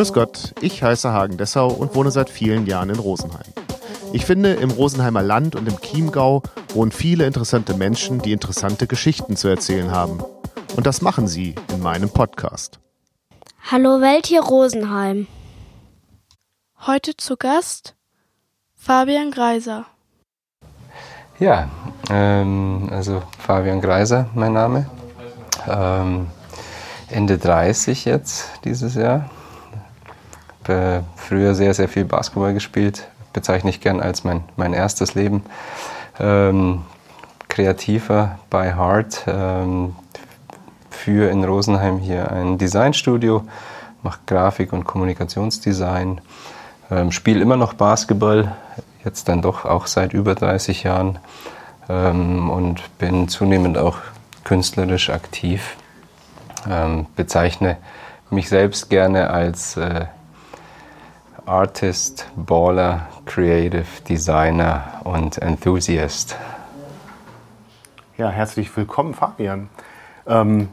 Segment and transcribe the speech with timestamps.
[0.00, 3.52] Grüß Gott, ich heiße Hagen Dessau und wohne seit vielen Jahren in Rosenheim.
[4.14, 6.42] Ich finde, im Rosenheimer Land und im Chiemgau
[6.72, 10.24] wohnen viele interessante Menschen, die interessante Geschichten zu erzählen haben.
[10.74, 12.80] Und das machen sie in meinem Podcast.
[13.70, 15.26] Hallo Welt hier Rosenheim.
[16.86, 17.94] Heute zu Gast
[18.76, 19.84] Fabian Greiser.
[21.38, 21.68] Ja,
[22.08, 24.88] ähm, also Fabian Greiser, mein Name.
[25.68, 26.28] Ähm,
[27.10, 29.28] Ende 30 jetzt dieses Jahr.
[30.70, 33.08] Habe früher sehr, sehr viel Basketball gespielt.
[33.32, 35.44] Bezeichne ich gern als mein, mein erstes Leben.
[36.18, 36.82] Ähm,
[37.48, 39.24] kreativer by Heart.
[39.26, 39.96] Ähm,
[40.90, 43.44] für in Rosenheim hier ein Designstudio.
[44.02, 46.20] Mache Grafik und Kommunikationsdesign.
[46.90, 48.56] Ähm, Spiele immer noch Basketball.
[49.04, 51.18] Jetzt dann doch auch seit über 30 Jahren.
[51.88, 53.98] Ähm, und bin zunehmend auch
[54.44, 55.76] künstlerisch aktiv
[56.68, 57.76] ähm, bezeichne
[58.30, 60.06] mich selbst gerne als äh,
[61.50, 66.36] Artist, Baller, Creative Designer und Enthusiast.
[68.16, 69.68] Ja, herzlich willkommen, Fabian.
[70.28, 70.68] Ähm,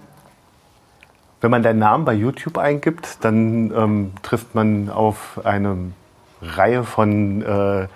[1.42, 5.94] wenn man deinen Namen bei YouTube eingibt, dann ähm, trifft man auf eine
[6.44, 7.90] Reihe von äh, ein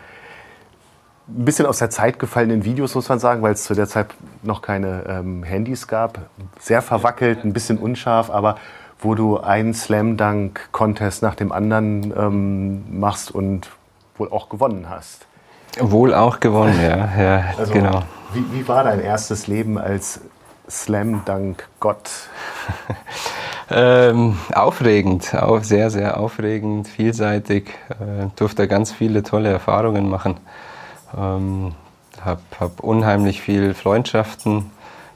[1.27, 4.07] bisschen aus der Zeit gefallenen Videos, muss man sagen, weil es zu der Zeit
[4.41, 6.17] noch keine ähm, Handys gab.
[6.59, 8.57] Sehr verwackelt, ein bisschen unscharf, aber
[9.01, 13.69] wo du einen Slam Dunk Contest nach dem anderen ähm, machst und
[14.17, 15.25] wohl auch gewonnen hast.
[15.79, 17.09] Wohl auch gewonnen, ja.
[17.19, 18.03] ja also, genau.
[18.33, 20.21] Wie, wie war dein erstes Leben als
[20.69, 22.09] Slam Dunk Gott?
[23.71, 27.69] ähm, aufregend, auch sehr, sehr aufregend, vielseitig.
[27.89, 30.37] Äh, durfte ganz viele tolle Erfahrungen machen.
[31.17, 31.73] Ähm,
[32.23, 34.71] habe hab unheimlich viel Freundschaften,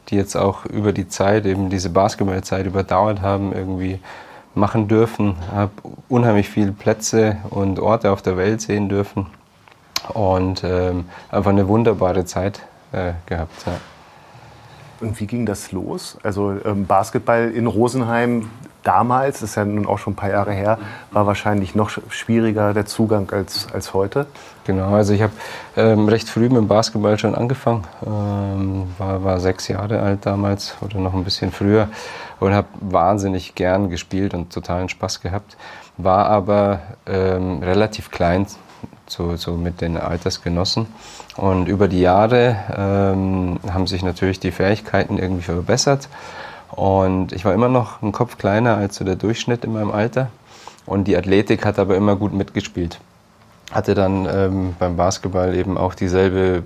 [0.10, 4.00] die jetzt auch über die Zeit, eben diese Basketballzeit überdauert haben, irgendwie
[4.54, 5.36] machen dürfen.
[5.52, 5.72] Habe
[6.10, 9.28] unheimlich viele Plätze und Orte auf der Welt sehen dürfen
[10.14, 12.62] und ähm, einfach eine wunderbare Zeit
[12.92, 13.66] äh, gehabt.
[13.66, 13.74] Ja.
[15.02, 16.18] Und wie ging das los?
[16.24, 18.50] Also ähm, Basketball in Rosenheim
[18.86, 20.78] damals, das ist ja nun auch schon ein paar Jahre her,
[21.12, 24.28] war wahrscheinlich noch schwieriger der Zugang als, als heute.
[24.66, 25.34] Genau, also ich habe
[25.76, 30.76] ähm, recht früh mit dem Basketball schon angefangen, ähm, war, war sechs Jahre alt damals
[30.82, 31.90] oder noch ein bisschen früher
[32.40, 35.58] und habe wahnsinnig gern gespielt und totalen Spaß gehabt,
[35.98, 38.48] war aber ähm, relativ klein
[39.08, 40.88] so, so mit den Altersgenossen.
[41.38, 46.08] Und über die Jahre ähm, haben sich natürlich die Fähigkeiten irgendwie verbessert.
[46.72, 50.30] Und ich war immer noch einen Kopf kleiner als so der Durchschnitt in meinem Alter.
[50.86, 53.00] Und die Athletik hat aber immer gut mitgespielt.
[53.72, 56.64] Hatte dann ähm, beim Basketball eben auch dieselbe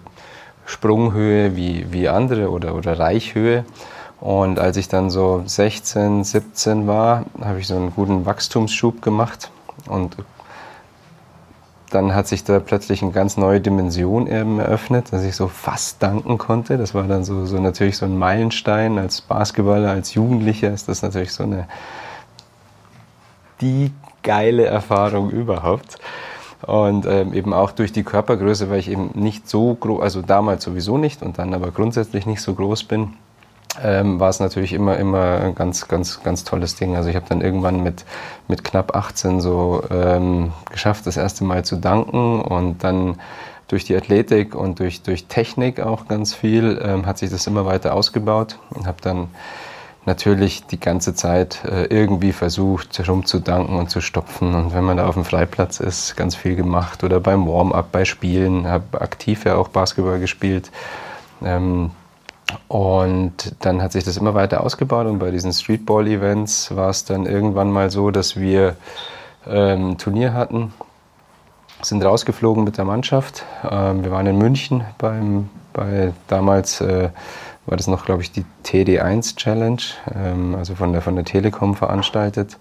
[0.66, 3.66] Sprunghöhe wie, wie andere oder, oder Reichhöhe.
[4.20, 9.50] Und als ich dann so 16, 17 war, habe ich so einen guten Wachstumsschub gemacht
[9.88, 10.18] und
[11.90, 16.02] dann hat sich da plötzlich eine ganz neue Dimension eben eröffnet, dass ich so fast
[16.02, 16.78] danken konnte.
[16.78, 18.98] Das war dann so, so natürlich so ein Meilenstein.
[18.98, 21.68] Als Basketballer, als Jugendlicher ist das natürlich so eine
[23.62, 23.92] die
[24.24, 25.98] geile Erfahrung überhaupt.
[26.62, 30.64] Und ähm, eben auch durch die Körpergröße, weil ich eben nicht so groß, also damals
[30.64, 33.14] sowieso nicht und dann aber grundsätzlich nicht so groß bin,
[33.82, 36.96] ähm, war es natürlich immer, immer ein ganz, ganz, ganz tolles Ding.
[36.96, 38.06] Also ich habe dann irgendwann mit,
[38.48, 43.20] mit knapp 18 so ähm, geschafft, das erste Mal zu danken und dann
[43.68, 47.66] durch die Athletik und durch, durch Technik auch ganz viel ähm, hat sich das immer
[47.66, 49.28] weiter ausgebaut und habe dann
[50.06, 54.56] natürlich die ganze Zeit äh, irgendwie versucht, rumzudanken und zu stopfen.
[54.56, 58.06] Und wenn man da auf dem Freiplatz ist, ganz viel gemacht oder beim Warm-up, bei
[58.06, 60.72] Spielen, habe aktiv ja auch Basketball gespielt.
[61.44, 61.92] Ähm,
[62.68, 67.26] und dann hat sich das immer weiter ausgebaut und bei diesen Streetball-Events war es dann
[67.26, 68.76] irgendwann mal so, dass wir
[69.48, 70.74] ähm, ein Turnier hatten,
[71.82, 73.46] sind rausgeflogen mit der Mannschaft.
[73.70, 77.10] Ähm, wir waren in München beim, bei damals äh,
[77.66, 79.82] war das noch, glaube ich, die TD1 Challenge,
[80.16, 82.58] ähm, also von der, von der Telekom veranstaltet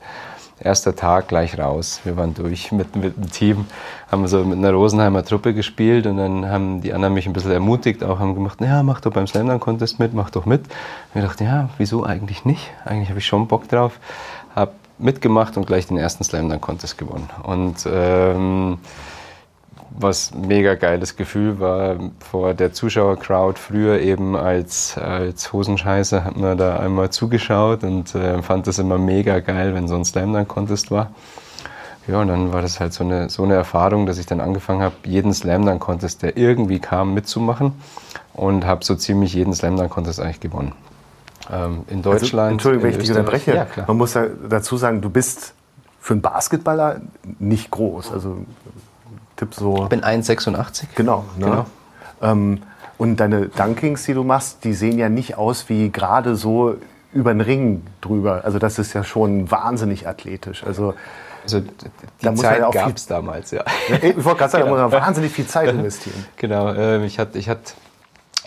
[0.61, 2.01] erster Tag gleich raus.
[2.05, 3.67] Wir waren durch mit, mit dem Team,
[4.11, 7.53] haben so mit einer Rosenheimer Truppe gespielt und dann haben die anderen mich ein bisschen
[7.53, 10.63] ermutigt, auch haben gemacht, ja, mach doch beim Slam Contest mit, mach doch mit.
[11.15, 12.71] Und ich dachte, ja, wieso eigentlich nicht?
[12.85, 13.99] Eigentlich habe ich schon Bock drauf.
[14.55, 17.29] Hab mitgemacht und gleich den ersten Slam Contest gewonnen.
[17.43, 18.79] Und ähm,
[19.91, 26.59] was mega geiles Gefühl war vor der Zuschauercrowd früher eben als, als Hosenscheiße hat man
[26.59, 30.49] da einmal zugeschaut und äh, fand das immer mega geil, wenn so ein Slam Dunk
[30.49, 31.11] Contest war.
[32.07, 34.83] Ja, und dann war das halt so eine, so eine Erfahrung, dass ich dann angefangen
[34.83, 37.73] habe, jeden Slam Dunk Contest, der irgendwie kam, mitzumachen
[38.33, 40.73] und habe so ziemlich jeden Slam Dunk Contest eigentlich gewonnen.
[41.51, 42.41] Ähm, in also, Deutschland.
[42.41, 43.55] Also, Entschuldigung, wenn ich dich unterbreche.
[43.55, 45.55] Ja, man muss ja dazu sagen, du bist
[46.01, 47.03] für einen Basketballer
[47.39, 48.13] nicht groß.
[48.13, 48.39] Also
[49.39, 49.85] Tipp so.
[49.85, 50.85] Ich bin 1,86.
[50.95, 51.25] Genau.
[51.39, 51.45] Ne?
[51.47, 51.67] genau.
[52.21, 52.63] Ähm,
[52.99, 56.77] und deine Dunkings, die du machst, die sehen ja nicht aus wie gerade so
[57.13, 58.43] über den Ring drüber.
[58.45, 60.65] Also das ist ja schon wahnsinnig athletisch.
[60.65, 60.95] Also,
[61.45, 63.65] also die Zeit ja gab es damals, ja.
[64.03, 64.77] Ich wollte gerade sagen, genau.
[64.77, 66.27] da muss man wahnsinnig viel Zeit investieren.
[66.37, 67.73] Genau, äh, ich hatte, ich hatte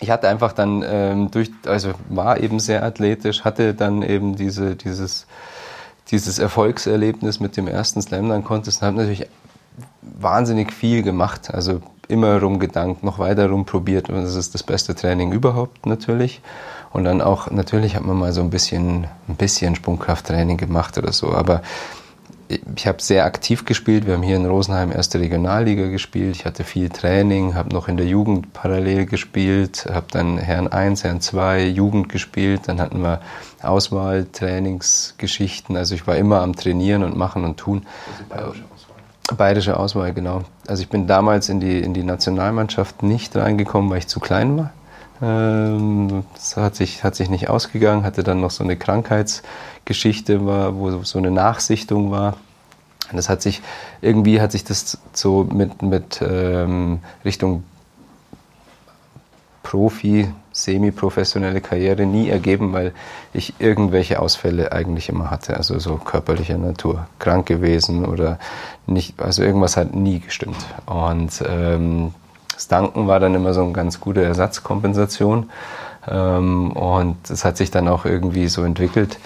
[0.00, 4.74] ich hatte einfach dann ähm, durch, also war eben sehr athletisch, hatte dann eben diese,
[4.74, 5.26] dieses,
[6.10, 9.28] dieses Erfolgserlebnis mit dem ersten Slam Dunk Contest und habe natürlich
[10.02, 11.52] wahnsinnig viel gemacht.
[11.52, 16.40] Also immer rumgedankt, noch weiter rumprobiert und das ist das beste Training überhaupt natürlich.
[16.92, 21.12] Und dann auch, natürlich hat man mal so ein bisschen, ein bisschen Sprungkrafttraining gemacht oder
[21.12, 21.62] so, aber
[22.76, 24.06] ich habe sehr aktiv gespielt.
[24.06, 26.36] Wir haben hier in Rosenheim erste Regionalliga gespielt.
[26.36, 31.04] Ich hatte viel Training, habe noch in der Jugend parallel gespielt, habe dann Herren 1,
[31.04, 32.62] Herren 2, Jugend gespielt.
[32.66, 33.20] Dann hatten wir
[33.62, 35.76] Auswahl, Trainingsgeschichten.
[35.76, 37.86] Also ich war immer am Trainieren und Machen und Tun.
[38.28, 38.52] Also
[39.36, 40.42] Bayerische Auswahl, genau.
[40.66, 44.56] Also ich bin damals in die, in die Nationalmannschaft nicht reingekommen, weil ich zu klein
[44.56, 44.70] war.
[45.22, 50.76] Ähm, das hat sich, hat sich nicht ausgegangen, hatte dann noch so eine Krankheitsgeschichte, war,
[50.76, 52.36] wo so eine Nachsichtung war.
[53.12, 53.62] das hat sich,
[54.00, 57.64] irgendwie hat sich das so mit, mit ähm, Richtung
[59.62, 62.92] Profi, semi-professionelle Karriere nie ergeben, weil
[63.32, 68.38] ich irgendwelche Ausfälle eigentlich immer hatte, also so körperlicher Natur, krank gewesen oder
[68.86, 70.64] nicht, also irgendwas hat nie gestimmt.
[70.86, 72.14] Und ähm,
[72.54, 75.50] das Danken war dann immer so eine ganz gute Ersatzkompensation.
[76.06, 79.18] Ähm, und es hat sich dann auch irgendwie so entwickelt,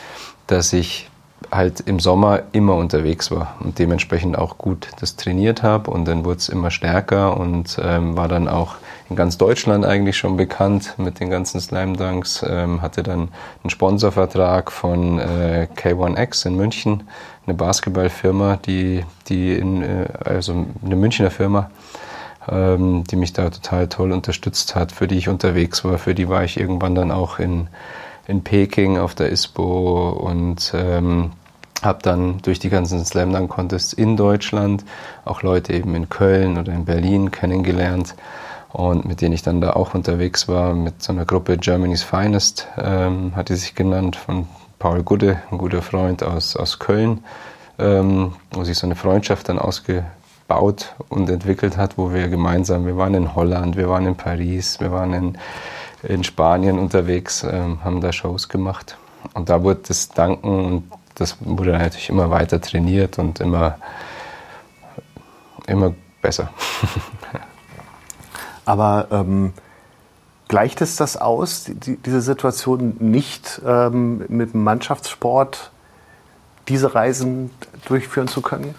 [0.46, 1.10] dass ich
[1.50, 6.24] halt im Sommer immer unterwegs war und dementsprechend auch gut das trainiert habe und dann
[6.24, 8.76] wurde es immer stärker und ähm, war dann auch
[9.08, 13.28] in ganz Deutschland eigentlich schon bekannt mit den ganzen Slam Dunks, ähm, hatte dann
[13.62, 17.04] einen Sponsorvertrag von äh, K1X in München,
[17.46, 21.70] eine Basketballfirma, die, die in, äh, also eine Münchner Firma,
[22.48, 26.28] ähm, die mich da total toll unterstützt hat, für die ich unterwegs war, für die
[26.28, 27.68] war ich irgendwann dann auch in,
[28.28, 31.32] in Peking auf der ISPO und ähm,
[31.82, 34.84] habe dann durch die ganzen Slam Dunk Contests in Deutschland
[35.24, 38.14] auch Leute eben in Köln oder in Berlin kennengelernt
[38.72, 42.68] und mit denen ich dann da auch unterwegs war, mit so einer Gruppe Germany's Finest,
[42.76, 44.46] ähm, hat die sich genannt, von
[44.78, 47.24] Paul Gude, ein guter Freund aus, aus Köln,
[47.78, 52.96] ähm, wo sich so eine Freundschaft dann ausgebaut und entwickelt hat, wo wir gemeinsam, wir
[52.96, 55.38] waren in Holland, wir waren in Paris, wir waren in,
[56.08, 58.96] in Spanien unterwegs, ähm, haben da Shows gemacht.
[59.34, 63.78] Und da wurde das Danken und das wurde natürlich immer weiter trainiert und immer,
[65.66, 66.50] immer besser.
[68.64, 69.52] Aber ähm,
[70.48, 75.70] gleicht es das aus, die, diese Situation nicht ähm, mit dem Mannschaftssport
[76.68, 77.50] diese Reisen
[77.86, 78.74] durchführen zu können?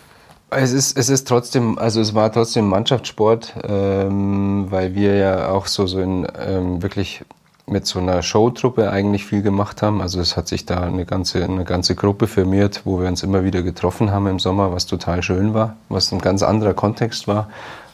[0.50, 5.68] Es ist, es ist trotzdem, also es war trotzdem Mannschaftssport, ähm, weil wir ja auch
[5.68, 7.26] so, so in ähm, wirklich
[7.70, 10.02] mit so einer Showtruppe eigentlich viel gemacht haben.
[10.02, 13.44] Also es hat sich da eine ganze, eine ganze Gruppe firmiert, wo wir uns immer
[13.44, 17.50] wieder getroffen haben im Sommer, was total schön war, was ein ganz anderer Kontext war,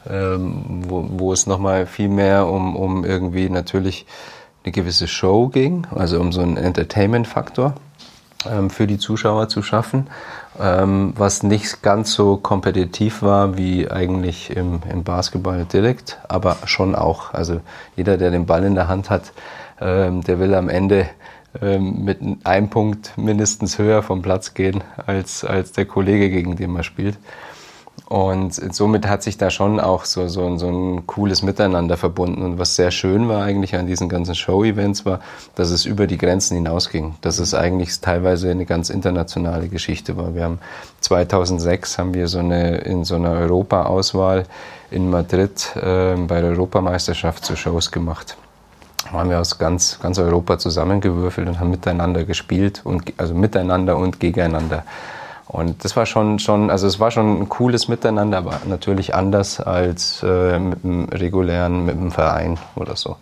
[0.08, 4.06] ähm, wo, wo es nochmal viel mehr um, um irgendwie natürlich
[4.64, 7.74] eine gewisse Show ging, also um so einen Entertainment-Faktor
[8.48, 10.08] ähm, für die Zuschauer zu schaffen,
[10.60, 16.95] ähm, was nicht ganz so kompetitiv war wie eigentlich im, im Basketball direkt, aber schon
[16.95, 17.33] auch.
[17.33, 17.62] Also
[17.95, 19.33] jeder, der den Ball in der Hand hat,
[19.81, 21.10] ähm, der will am Ende
[21.62, 26.72] ähm, mit einem Punkt mindestens höher vom Platz gehen als, als der Kollege, gegen den
[26.72, 27.17] man spielt.
[28.13, 32.43] Und somit hat sich da schon auch so, so, so ein cooles Miteinander verbunden.
[32.43, 35.20] Und was sehr schön war eigentlich an diesen ganzen Show-Events war,
[35.55, 37.15] dass es über die Grenzen hinausging.
[37.22, 40.36] Dass es eigentlich teilweise eine ganz internationale Geschichte war.
[40.36, 40.60] Wir haben
[41.01, 44.43] 2006 haben wir so eine, in so einer Europa-Auswahl
[44.91, 48.38] in Madrid äh, bei der Europameisterschaft so Shows gemacht.
[49.05, 53.98] Da haben wir aus ganz, ganz Europa zusammengewürfelt und haben miteinander gespielt und also miteinander
[53.98, 54.84] und gegeneinander.
[55.53, 59.60] Und das war schon, schon, also es war schon ein cooles Miteinander, aber natürlich anders
[59.60, 63.17] als äh, mit einem regulären, mit einem Verein oder so.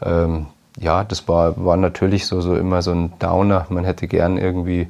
[0.00, 0.46] Ähm,
[0.78, 3.66] ja, das war, war natürlich so, so immer so ein Downer.
[3.70, 4.88] Man hätte gern irgendwie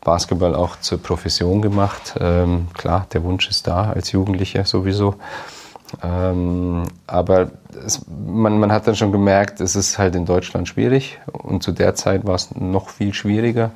[0.00, 2.14] Basketball auch zur Profession gemacht.
[2.18, 5.16] Ähm, klar, der Wunsch ist da als Jugendlicher sowieso.
[6.02, 7.50] Ähm, aber
[7.84, 11.72] es, man, man hat dann schon gemerkt, es ist halt in Deutschland schwierig und zu
[11.72, 13.72] der Zeit war es noch viel schwieriger.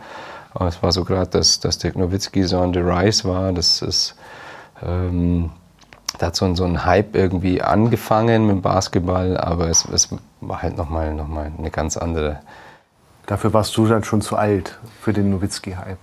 [0.61, 3.53] Es war so gerade, dass, dass Dirk Nowitzki so on the rise war.
[3.53, 4.15] Das ist,
[4.83, 5.51] ähm,
[6.19, 10.09] da hat so ein, so ein Hype irgendwie angefangen mit dem Basketball, aber es, es
[10.41, 12.41] war halt nochmal noch mal eine ganz andere.
[13.27, 15.99] Dafür warst du dann schon zu alt für den Nowitzki-Hype.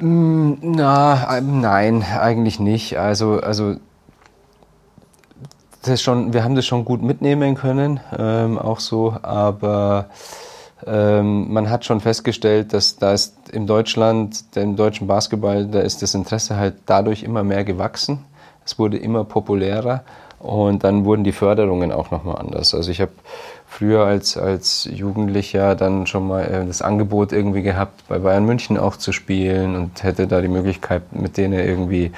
[0.00, 2.98] Mm, na, ähm, nein, eigentlich nicht.
[2.98, 3.76] Also, also
[5.82, 10.06] das schon, wir haben das schon gut mitnehmen können, ähm, auch so, aber
[10.86, 16.02] ähm, man hat schon festgestellt, dass da ist im Deutschland, im deutschen Basketball, da ist
[16.02, 18.24] das Interesse halt dadurch immer mehr gewachsen.
[18.64, 20.04] Es wurde immer populärer
[20.38, 22.74] und dann wurden die Förderungen auch nochmal anders.
[22.74, 23.12] Also ich habe
[23.66, 28.76] früher als, als Jugendlicher dann schon mal äh, das Angebot irgendwie gehabt, bei Bayern München
[28.76, 32.12] auch zu spielen und hätte da die Möglichkeit, mit denen irgendwie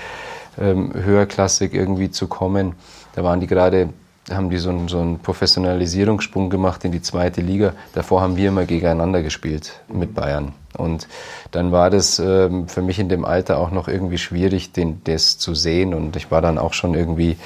[0.58, 2.74] ähm, höherklassig irgendwie zu kommen.
[3.14, 3.90] Da waren die gerade,
[4.30, 7.74] haben die so einen, so einen Professionalisierungssprung gemacht in die zweite Liga.
[7.92, 10.52] Davor haben wir immer gegeneinander gespielt mit Bayern.
[10.76, 11.08] Und
[11.50, 15.38] dann war das ähm, für mich in dem Alter auch noch irgendwie schwierig, den, das
[15.38, 15.94] zu sehen.
[15.94, 17.36] Und ich war dann auch schon irgendwie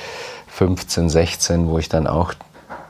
[0.49, 2.35] 15, 16, wo ich dann auch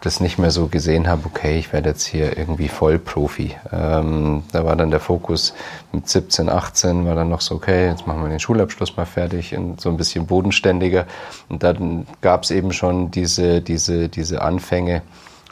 [0.01, 3.57] das nicht mehr so gesehen habe, okay, ich werde jetzt hier irgendwie Vollprofi.
[3.73, 5.55] Ähm, da war dann der Fokus
[5.93, 9.57] mit 17, 18, war dann noch so, okay, jetzt machen wir den Schulabschluss mal fertig
[9.57, 11.07] und so ein bisschen bodenständiger.
[11.49, 15.03] Und dann gab es eben schon diese, diese, diese Anfänge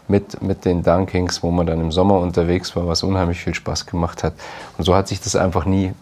[0.09, 3.87] mit, mit den Dunkings, wo man dann im Sommer unterwegs war, was unheimlich viel Spaß
[3.87, 4.35] gemacht hat.
[4.79, 5.93] Und so hat sich das einfach nie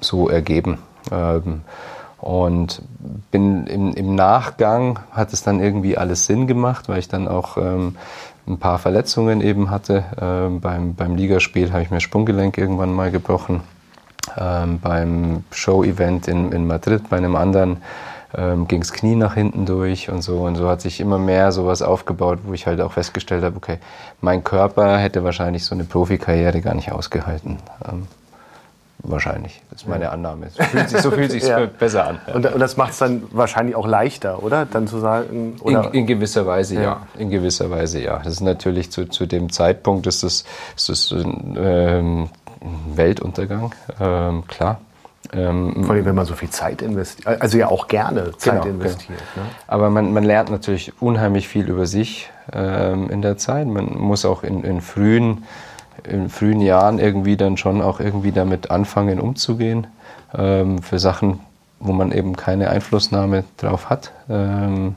[0.00, 0.78] so ergeben.
[1.12, 1.62] Ähm,
[2.24, 2.80] und
[3.30, 7.58] bin im, im, Nachgang hat es dann irgendwie alles Sinn gemacht, weil ich dann auch
[7.58, 7.96] ähm,
[8.46, 10.04] ein paar Verletzungen eben hatte.
[10.18, 13.60] Ähm, beim, beim Ligaspiel habe ich mir Sprunggelenk irgendwann mal gebrochen.
[14.38, 17.82] Ähm, beim Show-Event in, in Madrid bei einem anderen
[18.34, 20.38] ähm, ging das Knie nach hinten durch und so.
[20.38, 23.80] Und so hat sich immer mehr sowas aufgebaut, wo ich halt auch festgestellt habe, okay,
[24.22, 27.58] mein Körper hätte wahrscheinlich so eine Profikarriere gar nicht ausgehalten.
[28.98, 29.60] Wahrscheinlich.
[29.70, 30.48] Das ist meine Annahme.
[30.50, 31.66] So fühlt sich, so fühlt sich ja.
[31.66, 32.20] besser an.
[32.32, 34.66] Und, und das macht es dann wahrscheinlich auch leichter, oder?
[34.66, 35.56] Dann zu sagen.
[35.60, 35.88] Oder?
[35.88, 36.82] In, in gewisser Weise ja.
[36.82, 37.06] ja.
[37.18, 38.18] In gewisser Weise ja.
[38.18, 40.44] Das ist natürlich zu, zu dem Zeitpunkt ist das,
[40.76, 42.28] ist das ein ähm,
[42.94, 44.80] Weltuntergang, ähm, klar.
[45.32, 48.74] Ähm, Vor allem, wenn man so viel Zeit investiert, also ja auch gerne Zeit genau,
[48.74, 49.18] investiert.
[49.34, 49.46] Genau.
[49.46, 49.52] Ne?
[49.66, 53.66] Aber man, man lernt natürlich unheimlich viel über sich ähm, in der Zeit.
[53.66, 55.44] Man muss auch in, in frühen
[56.06, 59.86] in frühen Jahren irgendwie dann schon auch irgendwie damit anfangen umzugehen
[60.36, 61.40] ähm, für Sachen,
[61.80, 64.96] wo man eben keine Einflussnahme drauf hat ähm,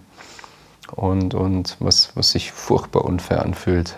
[0.96, 3.96] und, und was, was sich furchtbar unfair anfühlt.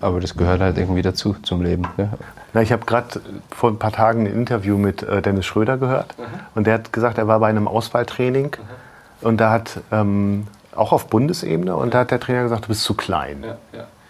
[0.00, 1.84] Aber das gehört halt irgendwie dazu zum Leben.
[1.96, 2.10] Ne?
[2.54, 6.18] Na, ich habe gerade vor ein paar Tagen ein Interview mit äh, Dennis Schröder gehört
[6.18, 6.24] mhm.
[6.54, 9.26] und der hat gesagt, er war bei einem Auswahltraining mhm.
[9.26, 12.82] und da hat ähm, auch auf Bundesebene und da hat der Trainer gesagt, du bist
[12.82, 13.44] zu klein.
[13.44, 13.56] Ja,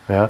[0.09, 0.15] ja.
[0.15, 0.29] ja?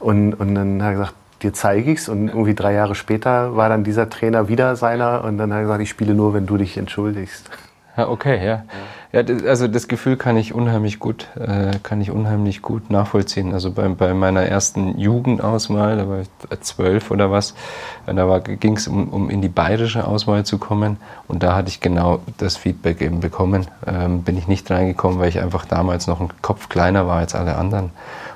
[0.00, 2.08] Und, und dann hat er gesagt, dir zeige ich es.
[2.08, 5.62] Und irgendwie drei Jahre später war dann dieser Trainer wieder seiner und dann hat er
[5.62, 7.50] gesagt, ich spiele nur, wenn du dich entschuldigst.
[7.96, 8.64] Ja, okay, ja.
[9.12, 9.22] ja.
[9.46, 13.52] also das Gefühl kann ich unheimlich gut, äh, kann ich unheimlich gut nachvollziehen.
[13.52, 16.28] Also bei, bei meiner ersten Jugendauswahl, da war ich
[16.60, 17.54] zwölf oder was,
[18.06, 20.96] da ging es um, um in die bayerische Auswahl zu kommen
[21.28, 23.68] und da hatte ich genau das Feedback eben bekommen.
[23.86, 27.36] Ähm, bin ich nicht reingekommen, weil ich einfach damals noch ein Kopf kleiner war als
[27.36, 27.90] alle anderen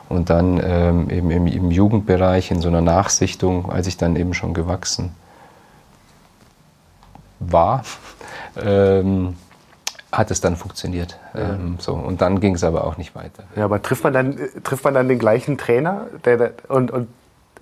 [0.08, 4.34] und dann ähm, eben im, im, Jugendbereich in so einer Nachsichtung, als ich dann eben
[4.34, 5.14] schon gewachsen
[7.40, 7.84] war,
[8.60, 9.36] ähm,
[10.10, 11.18] hat es dann funktioniert.
[11.34, 11.54] Ja.
[11.54, 11.92] Ähm, so.
[11.92, 13.44] Und dann ging es aber auch nicht weiter.
[13.54, 17.08] Ja, aber trifft man dann, trifft man dann den gleichen Trainer der, der, und, und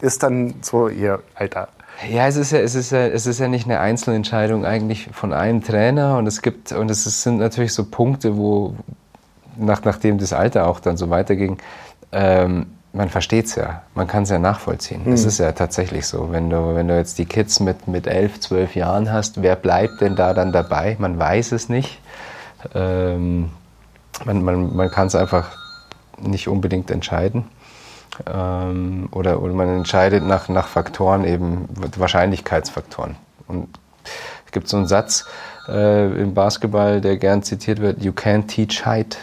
[0.00, 1.68] ist dann so ihr Alter?
[2.10, 5.32] Ja, es ist ja, es ist ja, es ist ja nicht eine Einzelentscheidung eigentlich von
[5.32, 8.74] einem Trainer und es gibt, und es sind natürlich so Punkte, wo,
[9.56, 11.58] nach, nachdem das Alter auch dann so weiterging,
[12.16, 15.02] ähm, man versteht es ja, man kann es ja nachvollziehen.
[15.12, 15.28] Es mhm.
[15.28, 18.74] ist ja tatsächlich so, wenn du, wenn du jetzt die Kids mit, mit elf, zwölf
[18.74, 20.96] Jahren hast, wer bleibt denn da dann dabei?
[20.98, 22.00] Man weiß es nicht.
[22.74, 23.50] Ähm,
[24.24, 25.50] man man, man kann es einfach
[26.18, 27.44] nicht unbedingt entscheiden.
[28.26, 33.16] Ähm, oder, oder man entscheidet nach, nach Faktoren, eben Wahrscheinlichkeitsfaktoren.
[33.46, 33.68] Und
[34.46, 35.26] es gibt so einen Satz
[35.68, 39.18] äh, im Basketball, der gern zitiert wird: You can't teach height.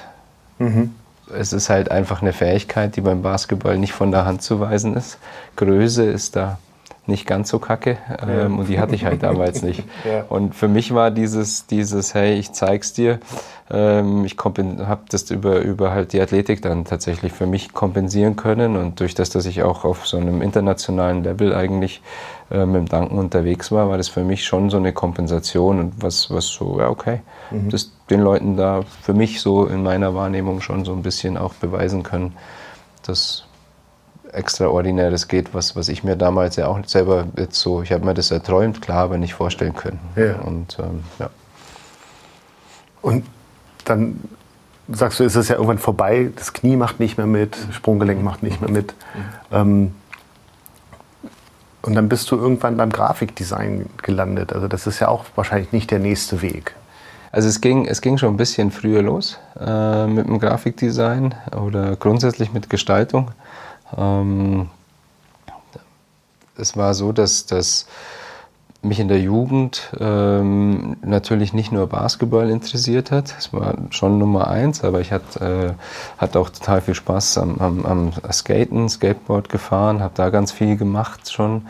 [0.60, 0.94] Mhm
[1.32, 4.96] es ist halt einfach eine Fähigkeit, die beim Basketball nicht von der Hand zu weisen
[4.96, 5.18] ist.
[5.56, 6.58] Größe ist da
[7.06, 9.84] nicht ganz so kacke ähm, und die hatte ich halt damals nicht.
[10.06, 10.26] Ja.
[10.28, 13.20] Und für mich war dieses, dieses hey, ich zeig's dir,
[13.72, 18.76] ähm, ich habe das über, über halt die Athletik dann tatsächlich für mich kompensieren können
[18.76, 22.02] und durch das, dass ich auch auf so einem internationalen Level eigentlich
[22.54, 26.04] äh, mit dem Danken unterwegs war, war das für mich schon so eine Kompensation und
[26.04, 27.70] was, was so, ja okay, mhm.
[27.70, 31.56] das den Leuten da für mich so in meiner Wahrnehmung schon so ein bisschen auch
[31.56, 32.36] beweisen können,
[33.02, 33.46] dass
[34.32, 38.14] Extraordinäres geht, was, was ich mir damals ja auch selber jetzt so, ich habe mir
[38.14, 40.00] das erträumt, klar, aber nicht vorstellen können.
[40.16, 40.36] Ja.
[40.40, 41.30] Und, ähm, ja.
[43.02, 43.26] Und
[43.86, 44.20] dann
[44.90, 48.44] sagst du, ist es ja irgendwann vorbei, das Knie macht nicht mehr mit, Sprunggelenk macht
[48.44, 48.94] nicht mehr mit.
[48.94, 49.24] Mhm.
[49.52, 49.96] Ähm,
[51.84, 54.54] Und dann bist du irgendwann beim Grafikdesign gelandet.
[54.54, 56.76] Also das ist ja auch wahrscheinlich nicht der nächste Weg.
[57.32, 61.98] Also es ging, es ging schon ein bisschen früher los äh, mit dem Grafikdesign oder
[61.98, 63.32] grundsätzlich mit Gestaltung.
[63.98, 64.70] Ähm,
[66.56, 67.86] es war so, dass, dass
[68.84, 73.34] mich in der Jugend ähm, natürlich nicht nur Basketball interessiert hat.
[73.38, 77.58] Es war schon Nummer eins, aber ich hatte, äh, hatte auch total viel Spaß am,
[77.60, 81.68] am, am Skaten, Skateboard gefahren, habe da ganz viel gemacht schon.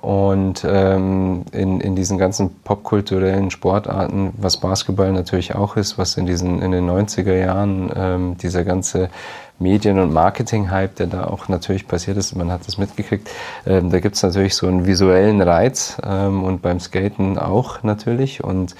[0.00, 6.24] Und ähm, in, in diesen ganzen popkulturellen Sportarten, was Basketball natürlich auch ist, was in,
[6.24, 9.10] diesen, in den 90er Jahren ähm, dieser ganze
[9.58, 13.28] Medien- und Marketing-Hype, der da auch natürlich passiert ist, man hat das mitgekriegt.
[13.66, 18.42] Ähm, da gibt es natürlich so einen visuellen Reiz ähm, und beim Skaten auch natürlich.
[18.42, 18.74] Und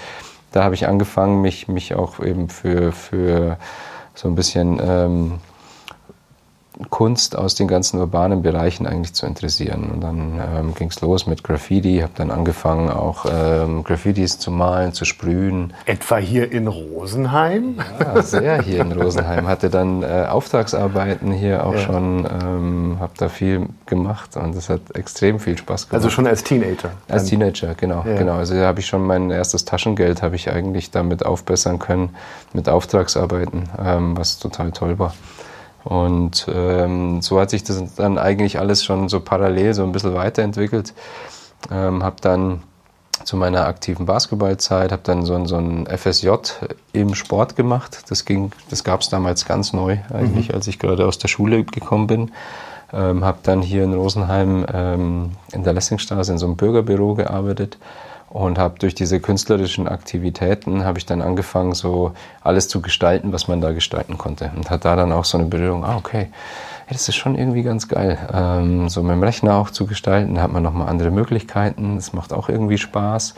[0.53, 3.59] da habe ich angefangen, mich, mich auch eben für, für
[4.15, 5.33] so ein bisschen ähm,
[6.89, 9.91] Kunst aus den ganzen urbanen Bereichen eigentlich zu interessieren.
[9.93, 14.51] Und dann ähm, ging es los mit Graffiti, habe dann angefangen auch ähm, Graffitis zu
[14.51, 15.75] malen, zu sprühen.
[15.85, 17.77] Etwa hier in Rosenheim?
[18.01, 19.47] Ja, sehr hier in Rosenheim.
[19.47, 21.81] Hatte dann äh, Auftragsarbeiten hier auch ja.
[21.81, 25.95] schon, ähm, habe da viel gemacht und es hat extrem viel Spaß gemacht.
[25.95, 26.91] Also schon als Teenager?
[27.09, 28.05] Als Teenager, genau.
[28.07, 28.17] Ja.
[28.17, 28.35] genau.
[28.35, 32.11] Also da habe ich schon mein erstes Taschengeld habe ich eigentlich damit aufbessern können
[32.53, 35.15] mit Auftragsarbeiten, ähm, was total toll war.
[35.85, 40.15] Und ähm, so hat sich das dann eigentlich alles schon so parallel so ein bisschen
[40.15, 40.95] weiterentwickelt.
[41.71, 42.63] Ähm, habe dann
[43.25, 46.31] zu meiner aktiven Basketballzeit, habe dann so ein, so ein FSJ
[46.93, 48.03] im Sport gemacht.
[48.09, 48.25] Das,
[48.71, 50.55] das gab es damals ganz neu eigentlich, mhm.
[50.55, 52.33] als ich gerade aus der Schule gekommen bin.
[52.93, 57.79] Ähm, habe dann hier in Rosenheim ähm, in der Lessingstraße in so einem Bürgerbüro gearbeitet
[58.31, 63.49] und habe durch diese künstlerischen Aktivitäten habe ich dann angefangen so alles zu gestalten, was
[63.49, 65.85] man da gestalten konnte und hat da dann auch so eine Berührung.
[65.85, 66.29] Ah okay,
[66.87, 70.37] hey, das ist schon irgendwie ganz geil, ähm, so mit dem Rechner auch zu gestalten.
[70.37, 71.97] Da hat man noch mal andere Möglichkeiten.
[71.97, 73.35] Das macht auch irgendwie Spaß.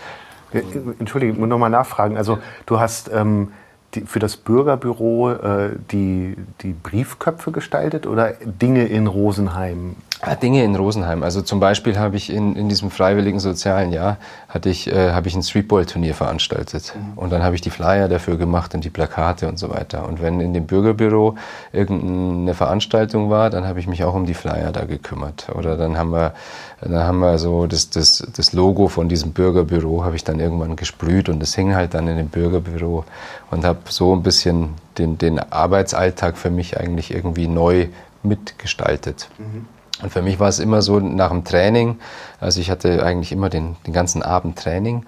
[0.98, 2.18] Entschuldige, ich muss noch mal nachfragen.
[2.18, 3.52] Also du hast ähm,
[3.94, 9.96] die, für das Bürgerbüro äh, die, die Briefköpfe gestaltet oder Dinge in Rosenheim?
[10.24, 11.24] Ah, Dinge in Rosenheim.
[11.24, 15.26] Also zum Beispiel habe ich in, in diesem freiwilligen sozialen Jahr hatte ich, äh, habe
[15.26, 16.94] ich ein Streetball-Turnier veranstaltet.
[16.94, 17.18] Mhm.
[17.18, 20.06] Und dann habe ich die Flyer dafür gemacht und die Plakate und so weiter.
[20.06, 21.35] Und wenn in dem Bürgerbüro
[21.72, 25.48] irgendeine Veranstaltung war, dann habe ich mich auch um die Flyer da gekümmert.
[25.56, 26.35] Oder dann haben wir,
[26.80, 30.76] dann haben wir so das, das, das Logo von diesem Bürgerbüro habe ich dann irgendwann
[30.76, 33.04] gesprüht und das hing halt dann in dem Bürgerbüro
[33.50, 37.88] und habe so ein bisschen den, den Arbeitsalltag für mich eigentlich irgendwie neu
[38.22, 39.28] mitgestaltet.
[39.38, 39.66] Mhm.
[40.02, 41.98] Und für mich war es immer so nach dem Training,
[42.40, 45.06] also ich hatte eigentlich immer den, den ganzen Abend Training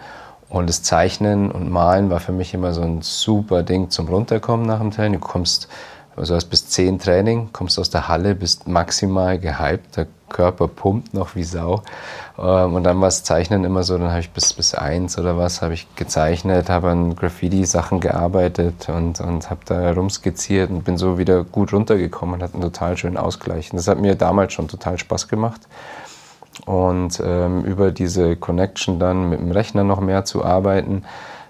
[0.48, 4.66] und das Zeichnen und Malen war für mich immer so ein super Ding zum Runterkommen
[4.66, 5.20] nach dem Training.
[5.20, 5.68] Du kommst
[6.16, 11.14] also hast bis zehn Training, kommst aus der Halle, bist maximal gehypt, der Körper pumpt
[11.14, 11.83] noch wie Sau.
[12.38, 15.38] Ähm, und dann war das Zeichnen immer so, dann habe ich bis, bis eins oder
[15.38, 20.99] was, habe ich gezeichnet, habe an Graffiti-Sachen gearbeitet und, und habe da rumskizziert und bin
[20.99, 23.73] so wieder gut runtergekommen und hatte einen total schönen Ausgleich.
[23.73, 25.62] Und das hat mir damals schon total Spaß gemacht.
[26.66, 31.05] Und ähm, über diese Connection dann mit dem Rechner noch mehr zu arbeiten,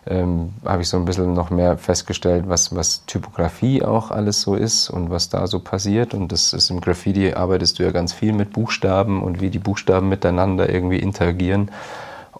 [0.07, 4.55] ähm, habe ich so ein bisschen noch mehr festgestellt, was, was Typografie auch alles so
[4.55, 6.14] ist und was da so passiert.
[6.14, 9.59] Und das ist im Graffiti arbeitest du ja ganz viel mit Buchstaben und wie die
[9.59, 11.71] Buchstaben miteinander irgendwie interagieren.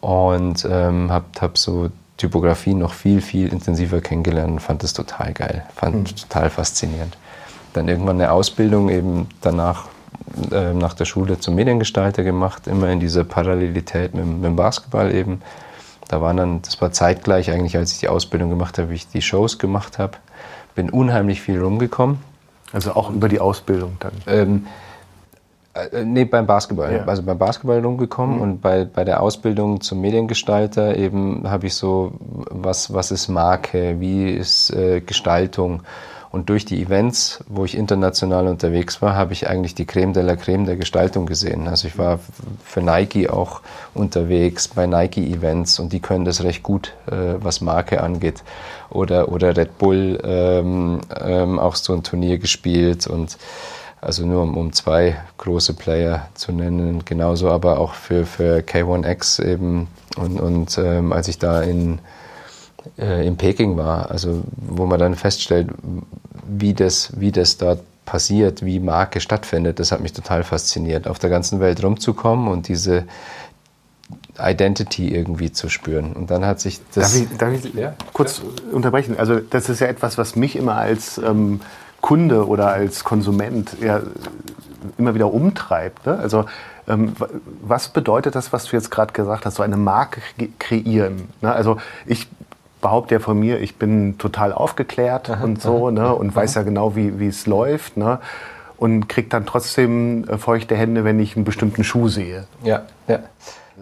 [0.01, 5.33] Und ähm, habe hab so Typografie noch viel, viel intensiver kennengelernt und fand das total
[5.33, 6.17] geil, fand mhm.
[6.17, 7.17] total faszinierend.
[7.73, 9.87] Dann irgendwann eine Ausbildung eben danach
[10.53, 15.13] äh, nach der Schule zum Mediengestalter gemacht, immer in dieser Parallelität mit, mit dem Basketball
[15.13, 15.41] eben
[16.09, 19.09] da waren dann, das war zeitgleich eigentlich, als ich die Ausbildung gemacht habe, wie ich
[19.09, 20.19] die Shows gemacht habe.
[20.75, 22.19] Bin unheimlich viel rumgekommen.
[22.73, 24.13] Also auch über die Ausbildung dann?
[24.27, 24.67] Ähm,
[25.75, 26.93] äh, nee, beim Basketball.
[26.93, 27.05] Ja.
[27.05, 28.43] Also beim Basketball rumgekommen mhm.
[28.43, 34.01] und bei, bei der Ausbildung zum Mediengestalter eben habe ich so, was, was ist Marke,
[34.01, 35.83] wie ist äh, Gestaltung
[36.35, 40.25] und durch die Events, wo ich international unterwegs war, habe ich eigentlich die Creme de
[40.25, 41.69] la Creme der Gestaltung gesehen.
[41.69, 42.19] Also ich war
[42.65, 43.61] für Nike auch
[43.95, 48.43] unterwegs bei Nike-Events und die können das recht gut, äh, was Marke angeht.
[48.91, 53.39] Oder, oder Red Bull ähm, ähm, auch so ein Turnier gespielt und
[54.01, 57.05] also nur um, um zwei große Player zu nennen.
[57.05, 59.87] Genauso aber auch für, für K1X eben.
[60.17, 62.01] Und, und ähm, als ich da in
[62.99, 65.69] äh, in Peking war, also wo man dann feststellt,
[66.47, 71.19] wie das, wie das dort passiert, wie Marke stattfindet, das hat mich total fasziniert, auf
[71.19, 73.05] der ganzen Welt rumzukommen und diese
[74.39, 76.13] Identity irgendwie zu spüren.
[76.13, 77.13] Und dann hat sich das.
[77.13, 77.95] Darf ich, darf ich ja?
[78.13, 78.75] kurz ja.
[78.75, 79.19] unterbrechen?
[79.19, 81.61] Also, das ist ja etwas, was mich immer als ähm,
[82.01, 84.03] Kunde oder als Konsument ja,
[84.99, 86.07] immer wieder umtreibt.
[86.07, 86.19] Ne?
[86.19, 86.45] Also
[86.87, 87.15] ähm,
[87.63, 90.21] was bedeutet das, was du jetzt gerade gesagt hast, so eine Marke
[90.59, 91.29] kreieren?
[91.41, 91.51] Ne?
[91.51, 92.29] Also ich
[92.85, 96.15] behaupte ja von mir, ich bin total aufgeklärt aha, und so aha, ne?
[96.15, 96.37] und aha.
[96.37, 97.97] weiß ja genau, wie es läuft.
[97.97, 98.19] Ne?
[98.77, 102.45] Und kriege dann trotzdem äh, feuchte Hände, wenn ich einen bestimmten Schuh sehe.
[102.63, 103.21] Ja, ja.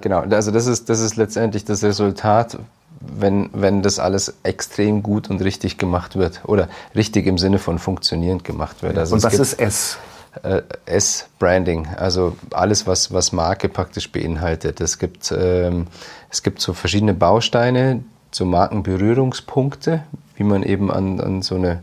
[0.00, 2.58] Genau, also das ist, das ist letztendlich das Resultat
[3.04, 6.40] wenn, wenn das alles extrem gut und richtig gemacht wird.
[6.44, 8.96] Oder richtig im Sinne von funktionierend gemacht wird.
[8.96, 9.98] Also und was ist S?
[10.44, 14.80] Äh, S-Branding, also alles, was, was Marke praktisch beinhaltet.
[14.80, 15.88] Es gibt, ähm,
[16.30, 20.02] es gibt so verschiedene Bausteine, so Markenberührungspunkte,
[20.36, 21.82] wie man eben an, an so eine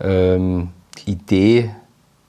[0.00, 0.68] ähm,
[1.06, 1.70] Idee,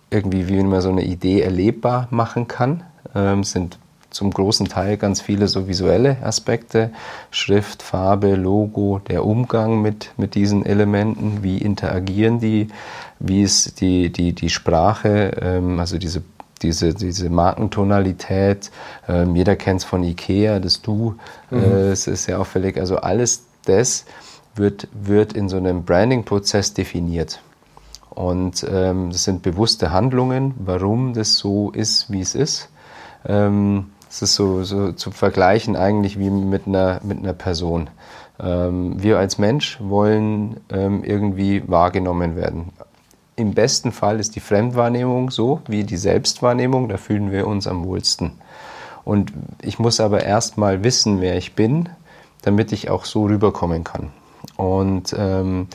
[0.09, 2.83] irgendwie wie man so eine Idee erlebbar machen kann.
[3.13, 3.77] Ähm, sind
[4.11, 6.91] zum großen Teil ganz viele so visuelle Aspekte,
[7.31, 12.69] Schrift, Farbe, Logo, der Umgang mit, mit diesen Elementen, wie interagieren die,
[13.19, 16.23] wie ist die, die, die Sprache, ähm, also diese
[16.61, 18.71] diese, diese Markentonalität,
[19.09, 21.15] ähm, jeder kennt es von Ikea, das Du,
[21.51, 21.91] äh, mhm.
[21.91, 22.77] es ist sehr auffällig.
[22.77, 24.05] Also alles das
[24.55, 27.41] wird, wird in so einem Branding-Prozess definiert.
[28.09, 32.69] Und ähm, das sind bewusste Handlungen, warum das so ist, wie es ist.
[33.27, 37.89] Ähm, es ist so, so zu vergleichen eigentlich wie mit einer, mit einer Person.
[38.39, 42.71] Ähm, wir als Mensch wollen ähm, irgendwie wahrgenommen werden.
[43.35, 47.83] Im besten Fall ist die Fremdwahrnehmung so wie die Selbstwahrnehmung, da fühlen wir uns am
[47.83, 48.31] wohlsten.
[49.03, 51.89] Und ich muss aber erst mal wissen, wer ich bin,
[52.45, 54.11] damit ich auch so rüberkommen kann.
[54.55, 55.67] Und ähm,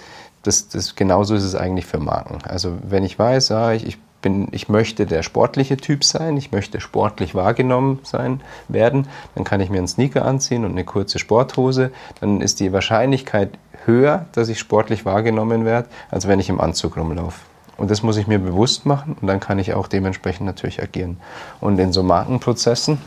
[0.42, 2.38] das, das, genauso ist es eigentlich für Marken.
[2.44, 6.52] Also wenn ich weiß, ah, ich, ich bin, ich möchte der sportliche Typ sein, ich
[6.52, 11.18] möchte sportlich wahrgenommen sein werden, dann kann ich mir einen Sneaker anziehen und eine kurze
[11.18, 13.50] Sporthose, dann ist die Wahrscheinlichkeit
[13.84, 17.40] höher, dass ich sportlich wahrgenommen werde, als wenn ich im Anzug rumlaufe.
[17.76, 21.16] Und das muss ich mir bewusst machen und dann kann ich auch dementsprechend natürlich agieren.
[21.60, 22.98] Und in so Markenprozessen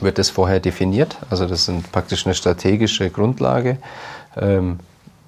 [0.00, 3.78] wird das vorher definiert, also das ist praktisch eine strategische Grundlage.
[4.36, 4.78] Ähm,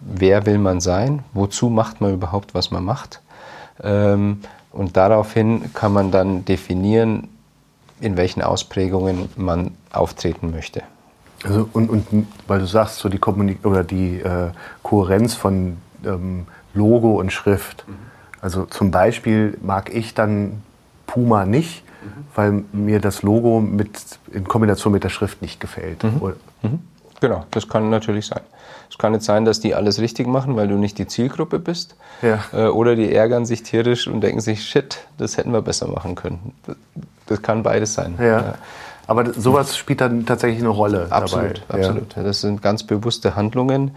[0.01, 1.25] wer will man sein?
[1.33, 3.21] Wozu macht man überhaupt, was man macht?
[3.83, 4.41] Ähm,
[4.73, 7.29] und daraufhin kann man dann definieren,
[8.01, 10.83] in welchen Ausprägungen man auftreten möchte.
[11.45, 14.51] Also und, und weil du sagst, so die Kommunik oder die äh,
[14.83, 17.85] Kohärenz von ähm, Logo und Schrift.
[17.87, 17.95] Mhm.
[18.41, 20.63] Also zum Beispiel mag ich dann
[21.07, 21.83] Puma nicht.
[22.35, 23.91] Weil mir das Logo mit,
[24.33, 26.05] in Kombination mit der Schrift nicht gefällt.
[26.05, 26.35] Mhm.
[26.63, 26.79] mhm.
[27.21, 28.41] Genau, das kann natürlich sein.
[28.91, 31.97] Es kann nicht sein, dass die alles richtig machen, weil du nicht die Zielgruppe bist.
[32.23, 32.45] Ja.
[32.53, 36.17] Äh, oder die ärgern sich tierisch und denken sich, shit, das hätten wir besser machen
[36.17, 36.53] können.
[37.27, 38.17] Das kann beides sein.
[38.19, 38.25] Ja.
[38.25, 38.55] ja.
[39.07, 41.07] Aber sowas spielt dann tatsächlich eine Rolle.
[41.11, 41.81] Absolut, dabei.
[41.81, 42.17] absolut.
[42.17, 42.23] Ja.
[42.23, 43.93] Das sind ganz bewusste Handlungen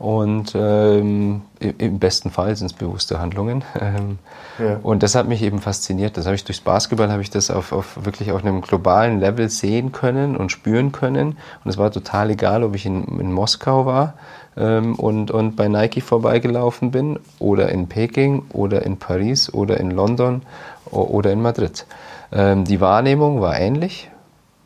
[0.00, 3.62] und ähm, im besten Fall sind es bewusste Handlungen.
[3.80, 4.18] Ähm,
[4.58, 4.78] ja.
[4.82, 6.16] Und das hat mich eben fasziniert.
[6.16, 9.48] Das habe ich durchs Basketball habe ich das auf, auf wirklich auf einem globalen Level
[9.48, 11.36] sehen können und spüren können.
[11.64, 14.14] Und es war total egal, ob ich in, in Moskau war
[14.56, 19.90] ähm, und, und bei Nike vorbeigelaufen bin oder in Peking oder in Paris oder in
[19.90, 20.42] London
[20.90, 21.86] oder in Madrid.
[22.32, 24.09] Ähm, die Wahrnehmung war ähnlich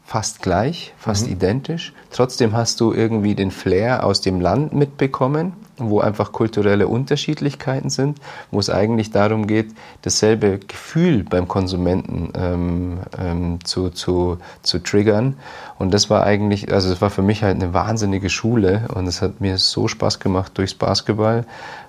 [0.05, 1.33] fast gleich, fast mhm.
[1.33, 1.93] identisch.
[2.11, 8.21] Trotzdem hast du irgendwie den Flair aus dem Land mitbekommen, wo einfach kulturelle Unterschiedlichkeiten sind,
[8.51, 15.37] wo es eigentlich darum geht, dasselbe Gefühl beim Konsumenten ähm, ähm, zu, zu, zu triggern.
[15.79, 19.23] Und das war eigentlich, also es war für mich halt eine wahnsinnige Schule und es
[19.23, 21.45] hat mir so Spaß gemacht durchs Basketball,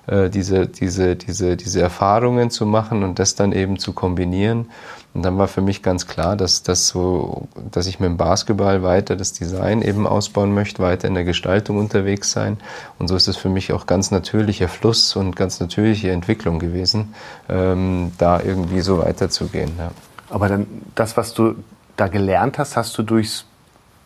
[0.06, 4.66] äh, diese, diese, diese, diese Erfahrungen zu machen und das dann eben zu kombinieren.
[5.16, 8.82] Und dann war für mich ganz klar, dass, dass, so, dass ich mit dem Basketball
[8.82, 12.58] weiter das Design eben ausbauen möchte, weiter in der Gestaltung unterwegs sein.
[12.98, 17.14] Und so ist es für mich auch ganz natürlicher Fluss und ganz natürliche Entwicklung gewesen,
[17.48, 19.70] ähm, da irgendwie so weiterzugehen.
[19.78, 19.90] Ja.
[20.28, 21.54] Aber dann das, was du
[21.96, 23.46] da gelernt hast, hast du durchs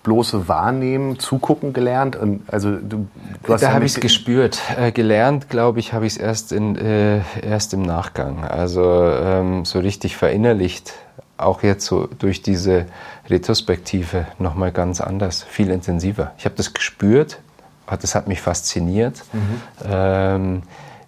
[0.02, 2.16] bloße Wahrnehmen, Zugucken gelernt?
[2.16, 3.08] Und also du,
[3.44, 4.60] du da habe ich es gespürt.
[4.76, 8.44] Äh, gelernt, glaube ich, habe ich es erst, äh, erst im Nachgang.
[8.44, 10.94] Also ähm, so richtig verinnerlicht,
[11.36, 12.86] auch jetzt so durch diese
[13.28, 16.32] Retrospektive nochmal ganz anders, viel intensiver.
[16.38, 17.38] Ich habe das gespürt,
[17.86, 19.22] das hat mich fasziniert.
[19.32, 19.62] Mhm.
[19.84, 20.62] Ähm,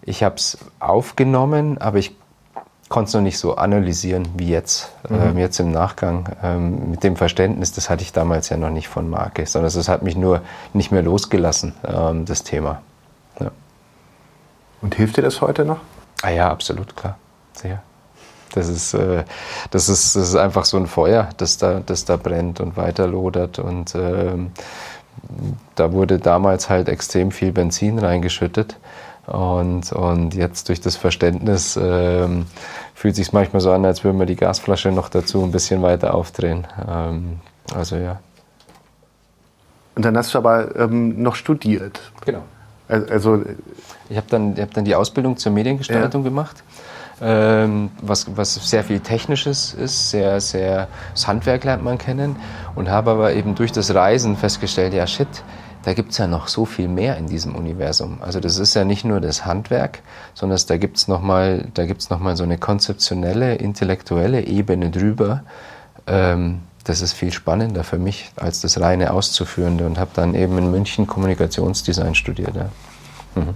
[0.04, 2.16] ich habe es aufgenommen, aber ich
[2.92, 5.16] konnte es noch nicht so analysieren wie jetzt, mhm.
[5.22, 6.28] ähm, jetzt im Nachgang.
[6.42, 9.88] Ähm, mit dem Verständnis, das hatte ich damals ja noch nicht von Marke, sondern es
[9.88, 10.42] hat mich nur
[10.74, 12.82] nicht mehr losgelassen, ähm, das Thema.
[13.40, 13.50] Ja.
[14.82, 15.78] Und hilft dir das heute noch?
[16.20, 17.16] Ah ja, absolut, klar.
[17.54, 17.82] Sehr.
[18.54, 19.24] Das ist, äh,
[19.70, 23.58] das ist, das ist einfach so ein Feuer, das da, das da brennt und weiterlodert.
[23.58, 24.52] Und ähm,
[25.76, 28.76] da wurde damals halt extrem viel Benzin reingeschüttet.
[29.26, 32.46] Und, und jetzt durch das Verständnis ähm,
[32.94, 36.14] fühlt sich manchmal so an, als würden wir die Gasflasche noch dazu ein bisschen weiter
[36.14, 36.66] aufdrehen.
[36.88, 37.40] Ähm,
[37.74, 38.20] also ja.
[39.94, 42.00] Und dann hast du aber ähm, noch studiert.
[42.24, 42.42] Genau.
[42.88, 43.42] Also
[44.08, 46.28] ich habe dann, hab dann die Ausbildung zur Mediengestaltung ja.
[46.28, 46.62] gemacht,
[47.20, 52.36] ähm, was, was sehr viel Technisches ist, sehr, sehr das Handwerk lernt man kennen
[52.74, 55.28] und habe aber eben durch das Reisen festgestellt, ja shit,
[55.84, 58.18] da gibt es ja noch so viel mehr in diesem Universum.
[58.20, 60.00] Also das ist ja nicht nur das Handwerk,
[60.34, 65.42] sondern da gibt es nochmal noch, so eine konzeptionelle, intellektuelle Ebene drüber.
[66.06, 70.58] Ähm, das ist viel spannender für mich als das reine Auszuführende und habe dann eben
[70.58, 72.54] in München Kommunikationsdesign studiert.
[72.56, 72.68] Ja.
[73.34, 73.54] Mhm.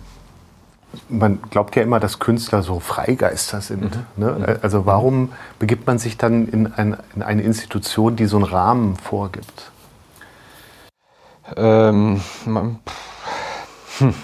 [1.09, 3.97] Man glaubt ja immer, dass Künstler so Freigeister sind.
[4.17, 4.25] Mhm.
[4.25, 4.33] Ne?
[4.33, 4.59] Mhm.
[4.62, 8.97] Also warum begibt man sich dann in, ein, in, eine Institution, die so einen Rahmen
[8.97, 9.73] vorgibt?
[11.57, 12.79] Ähm, man,
[13.99, 14.15] hm,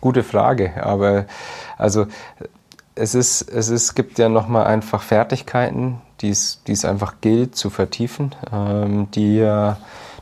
[0.00, 1.26] gute Frage, aber
[1.76, 2.06] also
[2.94, 7.56] es ist, es ist, gibt ja nochmal einfach Fertigkeiten, die es, die es einfach gilt
[7.56, 9.40] zu vertiefen, ähm, die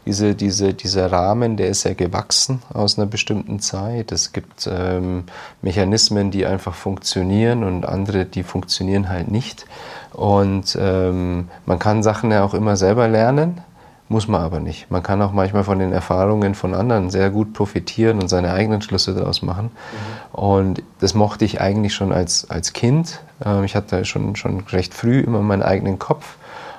[0.07, 4.12] diese, diese, dieser Rahmen, der ist ja gewachsen aus einer bestimmten Zeit.
[4.12, 5.25] Es gibt ähm,
[5.62, 9.67] Mechanismen, die einfach funktionieren und andere, die funktionieren halt nicht.
[10.12, 13.61] Und ähm, man kann Sachen ja auch immer selber lernen.
[14.09, 14.88] Muss man aber nicht.
[14.88, 18.81] Man kann auch manchmal von den Erfahrungen von anderen sehr gut profitieren und seine eigenen
[18.81, 19.71] Schlüsse daraus machen.
[19.73, 20.38] Mhm.
[20.38, 23.21] Und das mochte ich eigentlich schon als, als Kind.
[23.45, 26.37] Ähm, ich hatte schon, schon recht früh immer meinen eigenen Kopf,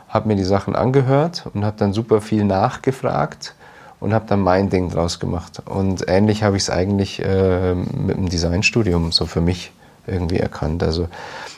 [0.07, 3.55] habe mir die Sachen angehört und habe dann super viel nachgefragt
[3.99, 5.61] und habe dann mein Ding draus gemacht.
[5.65, 9.73] Und ähnlich habe ich es eigentlich äh, mit dem Designstudium so für mich
[10.05, 10.81] irgendwie erkannt.
[10.81, 11.09] Also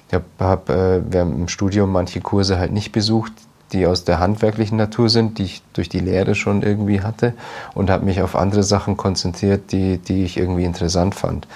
[0.07, 3.33] ich habe hab, äh, während im Studium manche Kurse halt nicht besucht,
[3.73, 7.33] die aus der handwerklichen Natur sind, die ich durch die Lehre schon irgendwie hatte
[7.73, 11.47] und habe mich auf andere Sachen konzentriert, die, die ich irgendwie interessant fand.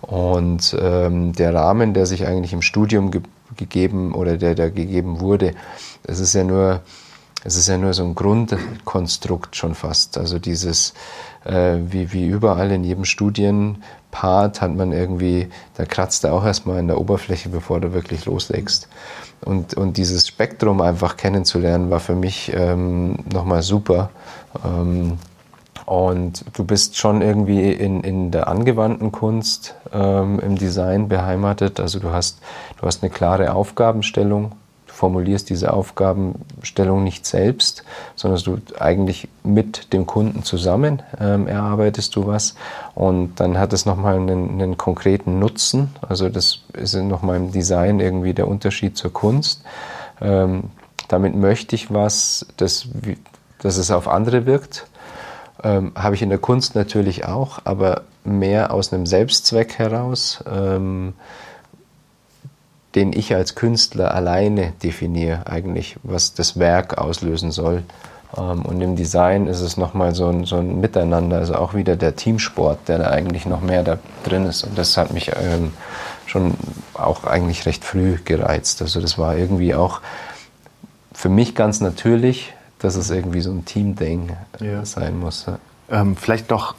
[0.00, 3.22] Und ähm, der Rahmen, der sich eigentlich im Studium ge
[3.56, 5.54] gegeben oder der da gegeben wurde,
[6.04, 6.82] es ist ja nur,
[7.44, 10.16] es ist ja nur so ein Grundkonstrukt schon fast.
[10.18, 10.94] Also dieses,
[11.44, 16.78] äh, wie, wie überall in jedem Studienpart hat man irgendwie, da kratzt er auch erstmal
[16.78, 18.88] in der Oberfläche, bevor du wirklich loslegst.
[19.44, 24.10] Und, und dieses Spektrum einfach kennenzulernen, war für mich ähm, nochmal super.
[24.64, 25.18] Ähm,
[25.86, 31.80] und du bist schon irgendwie in, in der angewandten Kunst ähm, im Design beheimatet.
[31.80, 32.40] Also du hast,
[32.78, 34.52] du hast eine klare Aufgabenstellung,
[34.98, 37.84] formulierst diese Aufgabenstellung nicht selbst,
[38.16, 42.56] sondern du eigentlich mit dem Kunden zusammen ähm, erarbeitest du was
[42.96, 45.94] und dann hat es nochmal einen, einen konkreten Nutzen.
[46.06, 49.62] Also das ist nochmal im Design irgendwie der Unterschied zur Kunst.
[50.20, 50.64] Ähm,
[51.06, 52.88] damit möchte ich was, das,
[53.62, 54.88] dass es auf andere wirkt.
[55.62, 60.42] Ähm, Habe ich in der Kunst natürlich auch, aber mehr aus einem Selbstzweck heraus.
[60.50, 61.14] Ähm,
[62.94, 67.82] den ich als Künstler alleine definiere, eigentlich, was das Werk auslösen soll.
[68.36, 71.96] Ähm, und im Design ist es nochmal so ein, so ein Miteinander, also auch wieder
[71.96, 74.64] der Teamsport, der da eigentlich noch mehr da drin ist.
[74.64, 75.72] Und das hat mich ähm,
[76.26, 76.54] schon
[76.94, 78.82] auch eigentlich recht früh gereizt.
[78.82, 80.00] Also das war irgendwie auch
[81.12, 84.84] für mich ganz natürlich, dass es irgendwie so ein Team-Ding ja.
[84.84, 85.46] sein muss.
[85.90, 86.74] Ähm, vielleicht noch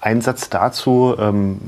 [0.00, 1.14] ein Satz dazu.
[1.18, 1.60] Ähm,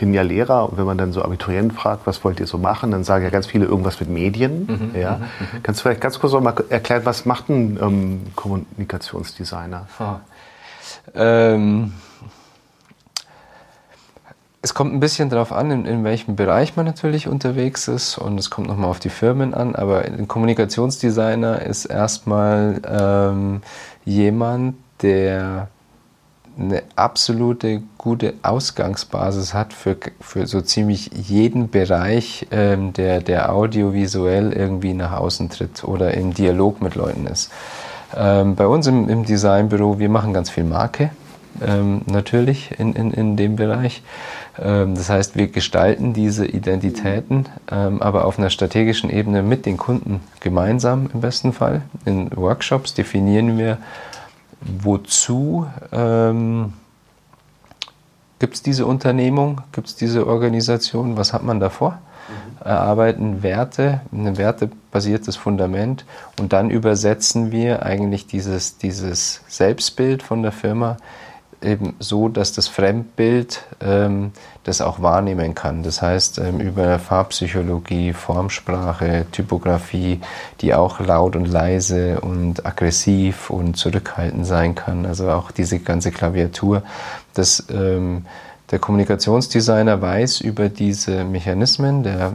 [0.00, 2.90] bin ja Lehrer und wenn man dann so Abiturienten fragt, was wollt ihr so machen,
[2.90, 4.66] dann sagen ja ganz viele irgendwas mit Medien.
[4.66, 5.16] Mhm, ja.
[5.16, 5.62] Mhm, mhm.
[5.62, 9.86] Kannst du vielleicht ganz kurz noch mal erklären, was macht ein ähm, Kommunikationsdesigner?
[11.14, 11.92] Ähm,
[14.62, 18.38] es kommt ein bisschen darauf an, in, in, welchem Bereich man natürlich unterwegs ist und
[18.38, 23.60] es kommt nochmal auf die Firmen an, aber ein Kommunikationsdesigner ist erstmal ähm,
[24.04, 25.68] jemand, der
[26.60, 34.52] eine absolute gute Ausgangsbasis hat für, für so ziemlich jeden Bereich, ähm, der, der audiovisuell
[34.52, 37.50] irgendwie nach außen tritt oder im Dialog mit Leuten ist.
[38.16, 41.10] Ähm, bei uns im, im Designbüro, wir machen ganz viel Marke,
[41.66, 44.02] ähm, natürlich in, in, in dem Bereich.
[44.58, 49.76] Ähm, das heißt, wir gestalten diese Identitäten, ähm, aber auf einer strategischen Ebene mit den
[49.76, 51.82] Kunden gemeinsam im besten Fall.
[52.04, 53.78] In Workshops definieren wir,
[54.60, 56.72] wozu ähm,
[58.38, 61.92] gibt es diese Unternehmung, gibt es diese Organisation, was hat man davor?
[62.28, 62.66] Mhm.
[62.66, 66.04] Erarbeiten Werte, ein wertebasiertes Fundament
[66.38, 70.96] und dann übersetzen wir eigentlich dieses, dieses Selbstbild von der Firma
[71.62, 74.32] eben so, dass das Fremdbild ähm,
[74.64, 75.82] das auch wahrnehmen kann.
[75.82, 80.20] Das heißt, ähm, über Farbpsychologie, Formsprache, Typografie,
[80.60, 85.06] die auch laut und leise und aggressiv und zurückhaltend sein kann.
[85.06, 86.82] Also auch diese ganze Klaviatur,
[87.34, 88.24] das, ähm,
[88.70, 92.34] Der Kommunikationsdesigner weiß über diese Mechanismen, der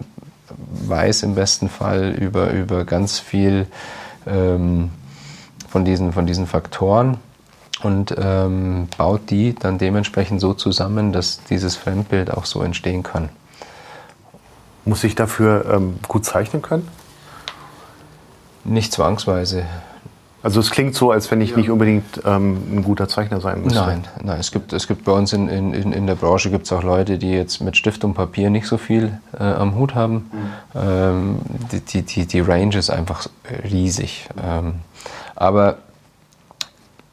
[0.87, 3.67] weiß im besten Fall über, über ganz viel
[4.27, 4.89] ähm,
[5.69, 7.17] von, diesen, von diesen Faktoren
[7.85, 13.29] und ähm, baut die dann dementsprechend so zusammen, dass dieses Fremdbild auch so entstehen kann.
[14.85, 16.87] Muss ich dafür ähm, gut zeichnen können?
[18.63, 19.65] Nicht zwangsweise.
[20.41, 21.57] Also es klingt so, als wenn ich ja.
[21.57, 23.79] nicht unbedingt ähm, ein guter Zeichner sein müsste.
[23.79, 24.39] Nein, nein.
[24.39, 27.19] Es gibt, es gibt bei uns in, in, in der Branche gibt es auch Leute,
[27.19, 30.31] die jetzt mit Stift und Papier nicht so viel äh, am Hut haben.
[30.31, 30.79] Mhm.
[30.81, 31.39] Ähm,
[31.71, 33.27] die, die, die Range ist einfach
[33.63, 34.27] riesig.
[34.43, 34.75] Ähm,
[35.35, 35.77] aber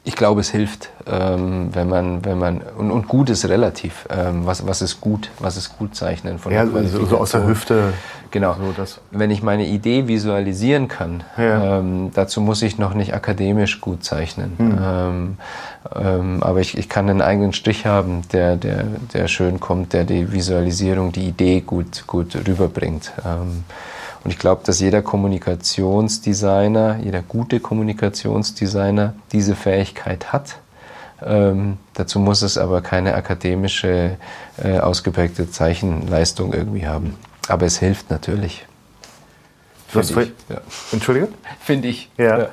[0.04, 4.06] ich glaube, es hilft, ähm, wenn man, wenn man und, und gut ist relativ.
[4.10, 5.30] Ähm, was, was ist gut?
[5.38, 7.92] Was ist gut zeichnen von ja, also so aus der Hüfte.
[8.32, 8.54] Genau.
[8.54, 9.00] So das.
[9.12, 11.78] Wenn ich meine Idee visualisieren kann, ja.
[11.78, 14.54] ähm, dazu muss ich noch nicht akademisch gut zeichnen.
[14.56, 14.78] Hm.
[14.82, 15.36] Ähm,
[15.94, 20.04] ähm, aber ich, ich kann einen eigenen Strich haben, der, der, der schön kommt, der
[20.04, 23.12] die Visualisierung, die Idee gut, gut rüberbringt.
[24.24, 30.58] Und ich glaube, dass jeder Kommunikationsdesigner, jeder gute Kommunikationsdesigner diese Fähigkeit hat.
[31.24, 34.16] Ähm, dazu muss es aber keine akademische,
[34.62, 37.16] äh, ausgeprägte Zeichenleistung irgendwie haben.
[37.48, 38.66] Aber es hilft natürlich.
[39.92, 40.60] Du hast vorhin, ja.
[40.92, 41.30] Entschuldigung?
[41.60, 42.10] Finde ich.
[42.16, 42.38] Ja.
[42.38, 42.48] ja.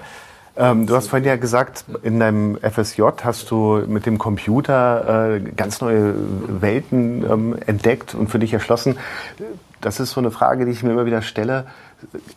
[0.58, 5.40] Ähm, du hast vorhin ja gesagt, in deinem FSJ hast du mit dem Computer äh,
[5.40, 6.16] ganz neue
[6.62, 8.98] Welten ähm, entdeckt und für dich erschlossen.
[9.82, 11.65] Das ist so eine Frage, die ich mir immer wieder stelle,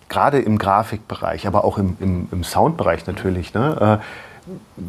[0.08, 3.54] gerade im Grafikbereich, aber auch im, im, im Soundbereich natürlich.
[3.54, 4.00] Ne?
[4.76, 4.82] Äh,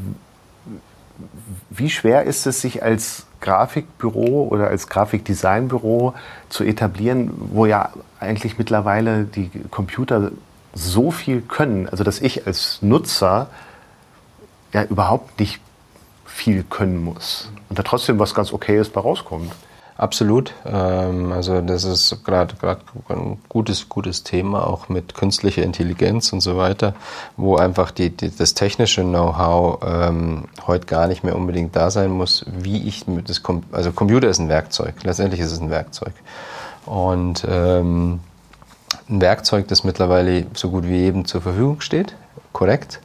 [1.70, 6.13] wie schwer ist es, sich als Grafikbüro oder als Grafikdesignbüro
[6.50, 7.89] zu etablieren, wo ja
[8.20, 10.32] eigentlich mittlerweile die Computer
[10.74, 13.48] so viel können, also dass ich als Nutzer
[14.72, 15.60] ja überhaupt nicht
[16.26, 19.52] viel können muss und da trotzdem was ganz Okayes bei rauskommt.
[19.96, 20.54] Absolut.
[20.66, 22.56] Ähm, also das ist gerade
[23.10, 26.96] ein gutes, gutes Thema, auch mit künstlicher Intelligenz und so weiter,
[27.38, 32.10] wo einfach die, die das technische Know-how ähm, heute gar nicht mehr unbedingt da sein
[32.10, 36.14] muss, wie ich das Com also Computer ist ein Werkzeug, letztendlich ist es ein Werkzeug.
[36.86, 38.20] Und ähm,
[39.10, 42.16] ein Werkzeug, das mittlerweile so gut wie jedem zur Verfügung steht,
[42.52, 43.00] korrekt.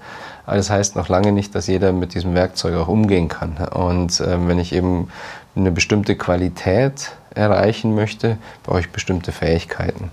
[0.47, 3.59] Aber das heißt noch lange nicht, dass jeder mit diesem Werkzeug auch umgehen kann.
[3.69, 5.09] Und ähm, wenn ich eben
[5.59, 10.11] eine bestimmte Qualität erreichen möchte, brauche ich bestimmte Fähigkeiten.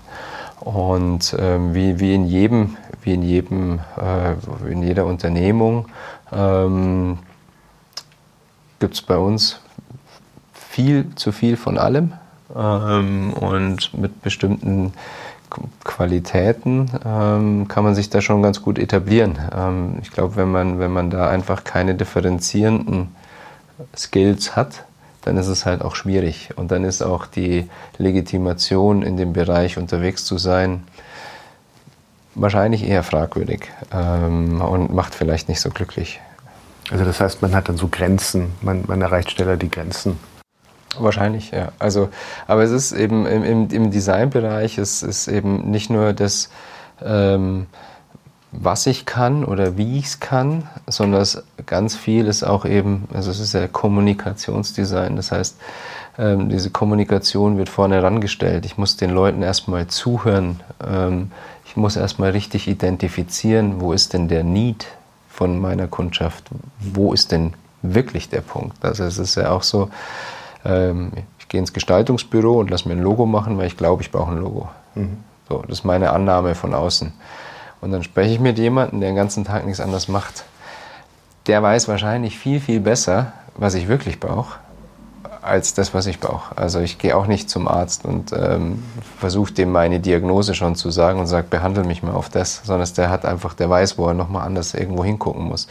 [0.60, 5.86] Und ähm, wie, wie in jedem, wie in jedem, äh, in jeder Unternehmung
[6.32, 7.18] ähm,
[8.78, 9.60] gibt es bei uns
[10.52, 12.12] viel zu viel von allem
[12.54, 14.92] ähm, und mit bestimmten
[15.84, 19.38] Qualitäten ähm, kann man sich da schon ganz gut etablieren.
[19.56, 23.14] Ähm, ich glaube, wenn man, wenn man da einfach keine differenzierenden
[23.96, 24.84] Skills hat,
[25.26, 26.50] dann ist es halt auch schwierig.
[26.56, 30.84] Und dann ist auch die Legitimation in dem Bereich unterwegs zu sein
[32.36, 36.20] wahrscheinlich eher fragwürdig ähm, und macht vielleicht nicht so glücklich.
[36.90, 40.18] Also das heißt, man hat dann so Grenzen, man, man erreicht schneller die Grenzen.
[40.98, 41.72] Wahrscheinlich, ja.
[41.78, 42.10] Also,
[42.46, 46.50] aber es ist eben im, im, im Designbereich, es ist eben nicht nur das,
[47.02, 47.66] ähm,
[48.52, 53.08] was ich kann oder wie ich es kann, sondern es, ganz viel ist auch eben,
[53.12, 55.16] also es ist ja Kommunikationsdesign.
[55.16, 55.56] Das heißt,
[56.18, 58.64] ähm, diese Kommunikation wird vorne herangestellt.
[58.64, 60.60] Ich muss den Leuten erstmal zuhören.
[60.86, 61.30] Ähm,
[61.66, 64.86] ich muss erstmal richtig identifizieren, wo ist denn der Need
[65.28, 66.44] von meiner Kundschaft?
[66.78, 68.82] Wo ist denn wirklich der Punkt?
[68.84, 69.90] Also es ist ja auch so,
[70.64, 74.10] ähm, ich gehe ins Gestaltungsbüro und lasse mir ein Logo machen, weil ich glaube, ich
[74.10, 74.68] brauche ein Logo.
[74.94, 75.18] Mhm.
[75.48, 77.12] So, das ist meine Annahme von außen.
[77.86, 80.42] Und dann spreche ich mit jemandem, der den ganzen Tag nichts anderes macht.
[81.46, 84.58] Der weiß wahrscheinlich viel, viel besser, was ich wirklich brauche,
[85.40, 86.58] als das, was ich brauche.
[86.58, 88.82] Also ich gehe auch nicht zum Arzt und ähm,
[89.20, 92.88] versuche dem meine Diagnose schon zu sagen und sage, behandle mich mal auf das, sondern
[92.96, 95.68] der hat einfach, der weiß, wo er nochmal anders irgendwo hingucken muss.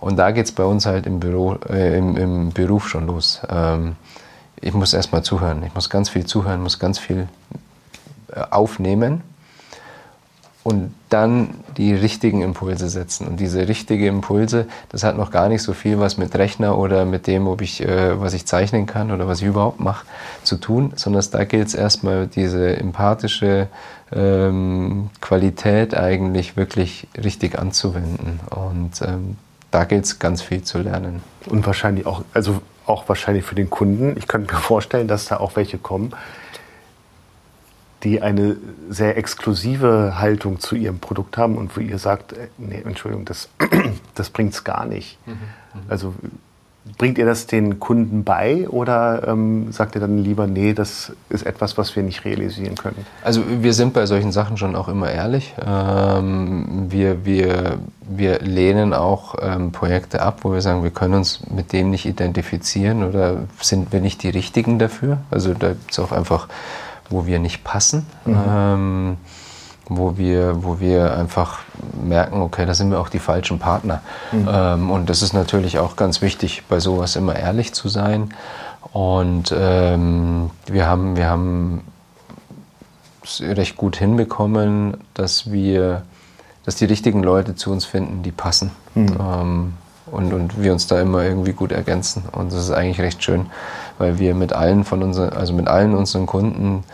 [0.00, 3.42] Und da geht es bei uns halt im, Büro, äh, im, im Beruf schon los.
[3.48, 3.94] Ähm,
[4.60, 5.62] ich muss erstmal zuhören.
[5.62, 7.28] Ich muss ganz viel zuhören, muss ganz viel
[8.34, 9.22] äh, aufnehmen
[10.64, 13.28] und dann die richtigen Impulse setzen.
[13.28, 17.04] Und diese richtigen Impulse, das hat noch gar nicht so viel was mit Rechner oder
[17.04, 20.06] mit dem, ob ich, äh, was ich zeichnen kann oder was ich überhaupt mache,
[20.42, 23.68] zu tun, sondern da gilt es erstmal, diese empathische
[24.10, 28.40] ähm, Qualität eigentlich wirklich richtig anzuwenden.
[28.48, 29.36] Und ähm,
[29.70, 31.22] da gilt es ganz viel zu lernen.
[31.46, 34.16] Und wahrscheinlich auch, also auch wahrscheinlich für den Kunden.
[34.16, 36.14] Ich könnte mir vorstellen, dass da auch welche kommen,
[38.04, 38.56] die eine
[38.90, 43.48] sehr exklusive Haltung zu ihrem Produkt haben und wo ihr sagt, äh, nee, Entschuldigung, das,
[44.14, 45.18] das bringt es gar nicht.
[45.26, 45.80] Mhm, mhm.
[45.88, 46.14] Also
[46.98, 51.46] bringt ihr das den Kunden bei oder ähm, sagt ihr dann lieber, nee, das ist
[51.46, 53.06] etwas, was wir nicht realisieren können?
[53.22, 55.54] Also wir sind bei solchen Sachen schon auch immer ehrlich.
[55.64, 61.40] Ähm, wir, wir, wir lehnen auch ähm, Projekte ab, wo wir sagen, wir können uns
[61.48, 65.18] mit dem nicht identifizieren oder sind wir nicht die Richtigen dafür.
[65.30, 66.48] Also da gibt es auch einfach,
[67.14, 68.06] wo wir nicht passen.
[68.24, 68.38] Mhm.
[68.48, 69.16] Ähm,
[69.86, 71.60] wo wir, wo wir einfach
[72.02, 74.00] merken, okay, da sind wir auch die falschen Partner.
[74.32, 74.48] Mhm.
[74.50, 78.32] Ähm, und das ist natürlich auch ganz wichtig, bei sowas immer ehrlich zu sein.
[78.92, 81.82] Und ähm, wir haben, wir haben
[83.22, 86.02] es recht gut hinbekommen, dass wir,
[86.64, 88.70] dass die richtigen Leute zu uns finden, die passen.
[88.94, 89.16] Mhm.
[89.20, 89.72] Ähm,
[90.06, 92.24] und, und wir uns da immer irgendwie gut ergänzen.
[92.32, 93.46] Und das ist eigentlich recht schön,
[93.98, 96.84] weil wir mit allen von unseren, also mit allen unseren Kunden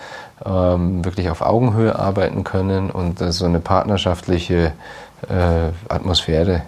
[0.45, 4.73] ähm, wirklich auf Augenhöhe arbeiten können und so eine partnerschaftliche
[5.29, 6.63] äh, Atmosphäre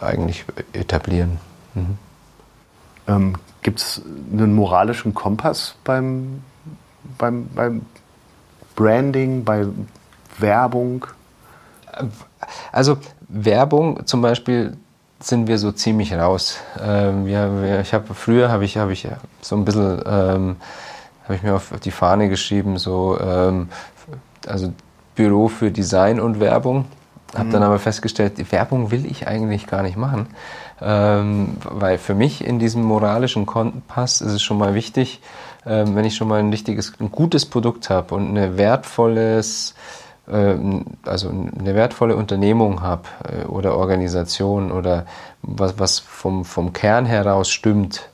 [0.00, 1.38] eigentlich etablieren.
[1.74, 1.98] Mhm.
[3.06, 6.42] Ähm, Gibt es einen moralischen Kompass beim,
[7.18, 7.86] beim, beim
[8.74, 9.66] Branding, bei
[10.38, 11.06] Werbung?
[12.72, 14.76] Also Werbung zum Beispiel
[15.22, 16.58] sind wir so ziemlich raus.
[16.80, 19.06] Ähm, ja, ich habe früher habe ich habe ich
[19.40, 20.56] so ein bisschen ähm,
[21.24, 23.68] habe ich mir auf die Fahne geschrieben, so ähm,
[24.46, 24.72] also
[25.14, 26.86] Büro für Design und Werbung.
[27.34, 27.52] Habe mhm.
[27.52, 30.26] dann aber festgestellt, die Werbung will ich eigentlich gar nicht machen,
[30.82, 35.22] ähm, weil für mich in diesem moralischen Kompass ist es schon mal wichtig,
[35.64, 39.74] ähm, wenn ich schon mal ein richtiges, ein gutes Produkt habe und eine wertvolles,
[40.26, 45.06] also eine wertvolle Unternehmung habe äh, oder Organisation oder
[45.42, 48.08] was, was vom, vom Kern heraus stimmt,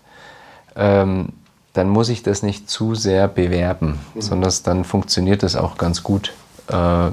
[0.75, 1.29] ähm,
[1.75, 4.21] dann muss ich das nicht zu sehr bewerben, mhm.
[4.21, 6.33] sondern dann funktioniert das auch ganz gut
[6.69, 7.11] äh,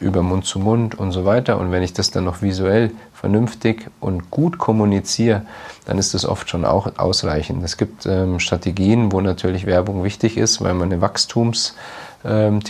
[0.00, 1.58] über Mund zu Mund und so weiter.
[1.58, 5.42] Und wenn ich das dann noch visuell vernünftig und gut kommuniziere,
[5.84, 7.62] dann ist das oft schon auch ausreichend.
[7.62, 12.60] Es gibt ähm, Strategien, wo natürlich Werbung wichtig ist, weil man eine Wachstumsthematik ähm,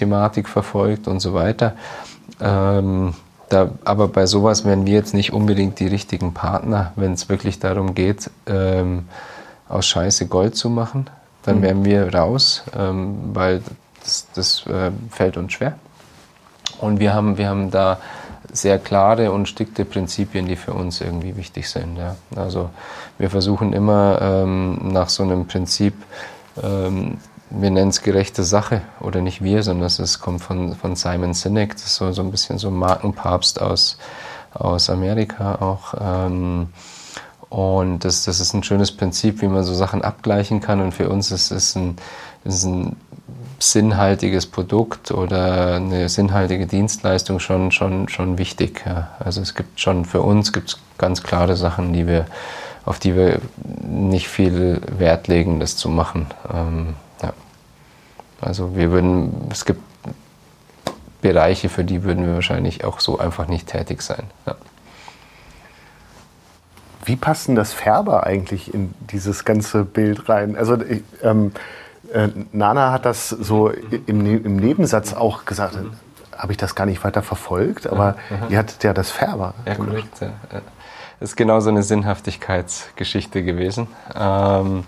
[0.45, 1.75] verfolgt und so weiter.
[2.41, 3.15] Ähm,
[3.49, 7.59] da, aber bei sowas wären wir jetzt nicht unbedingt die richtigen Partner, wenn es wirklich
[7.59, 9.05] darum geht, ähm,
[9.69, 11.09] aus Scheiße Gold zu machen,
[11.43, 11.63] dann mhm.
[11.63, 13.63] wären wir raus, ähm, weil
[14.01, 15.75] das, das äh, fällt uns schwer.
[16.81, 17.99] Und wir haben, wir haben da
[18.53, 21.97] sehr klare und strikte Prinzipien, die für uns irgendwie wichtig sind.
[21.97, 22.17] Ja.
[22.37, 22.71] Also
[23.19, 25.95] wir versuchen immer ähm, nach so einem Prinzip,
[26.63, 27.19] ähm,
[27.55, 31.75] wir nennen es gerechte Sache oder nicht wir, sondern es kommt von, von Simon Sinek,
[31.75, 33.99] das ist so, so ein bisschen so ein Markenpapst aus,
[34.55, 35.95] aus Amerika auch.
[36.01, 36.69] Ähm,
[37.51, 40.81] und das, das ist ein schönes Prinzip, wie man so Sachen abgleichen kann.
[40.81, 41.97] Und für uns ist es ein,
[42.45, 42.97] ist ein
[43.59, 48.85] sinnhaltiges Produkt oder eine sinnhaltige Dienstleistung schon, schon, schon wichtig.
[49.19, 52.25] Also es gibt schon für uns gibt's ganz klare Sachen, die wir,
[52.87, 53.41] auf die wir
[53.87, 56.29] nicht viel Wert legen, das zu machen.
[56.51, 56.95] Ähm.
[58.43, 59.81] Also wir würden, es gibt
[61.23, 64.25] Bereiche, für die würden wir wahrscheinlich auch so einfach nicht tätig sein.
[64.47, 64.57] Ja.
[67.05, 70.57] Wie passt denn das Färber eigentlich in dieses ganze Bild rein?
[70.57, 70.77] Also
[71.23, 71.53] ähm,
[72.13, 75.77] äh, Nana hat das so im, ne-, im Nebensatz auch gesagt.
[75.77, 75.93] Mhm.
[76.37, 78.51] Habe ich das gar nicht weiter verfolgt, aber mhm.
[78.51, 79.55] ihr hattet ja das Färber.
[79.67, 80.21] Ja, korrekt.
[80.21, 80.31] Ja.
[81.21, 83.87] Das ist genau so eine Sinnhaftigkeitsgeschichte gewesen.
[84.15, 84.83] Ähm,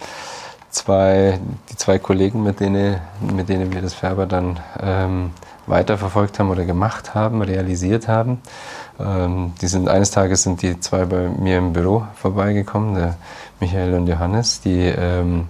[0.74, 1.38] zwei,
[1.70, 5.30] die zwei Kollegen, mit denen, mit denen wir das Färber dann ähm,
[5.66, 8.42] weiterverfolgt haben oder gemacht haben, realisiert haben,
[8.98, 13.16] ähm, die sind, eines Tages sind die zwei bei mir im Büro vorbeigekommen, der
[13.60, 15.46] Michael und Johannes, die ähm,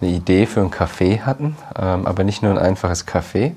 [0.00, 3.52] eine Idee für ein Café hatten, ähm, aber nicht nur ein einfaches Café,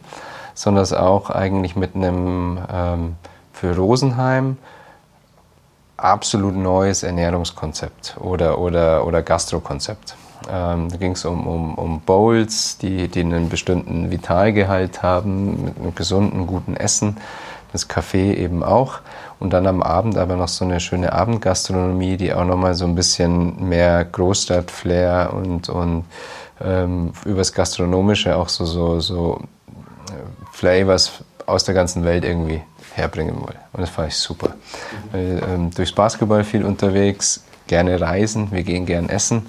[0.54, 3.16] sondern es auch eigentlich mit einem ähm,
[3.52, 4.58] für Rosenheim
[5.98, 10.16] absolut neues Ernährungskonzept oder, oder, oder Gastrokonzept.
[10.50, 15.78] Ähm, da ging es um, um, um Bowls, die, die einen bestimmten Vitalgehalt haben, mit
[15.78, 17.18] einem gesunden, guten Essen.
[17.72, 19.00] Das Café eben auch.
[19.40, 22.96] Und dann am Abend aber noch so eine schöne Abendgastronomie, die auch nochmal so ein
[22.96, 26.06] bisschen mehr Großstadt-Flair und, und
[26.62, 29.42] ähm, übers Gastronomische auch so, so, so
[30.10, 30.14] äh,
[30.54, 32.62] Flavors aus der ganzen Welt irgendwie
[32.96, 33.56] herbringen will.
[33.74, 34.50] Und das fand ich super.
[34.50, 35.14] Mhm.
[35.14, 39.48] Weil, ähm, durchs Basketball viel unterwegs, gerne reisen, wir gehen gern essen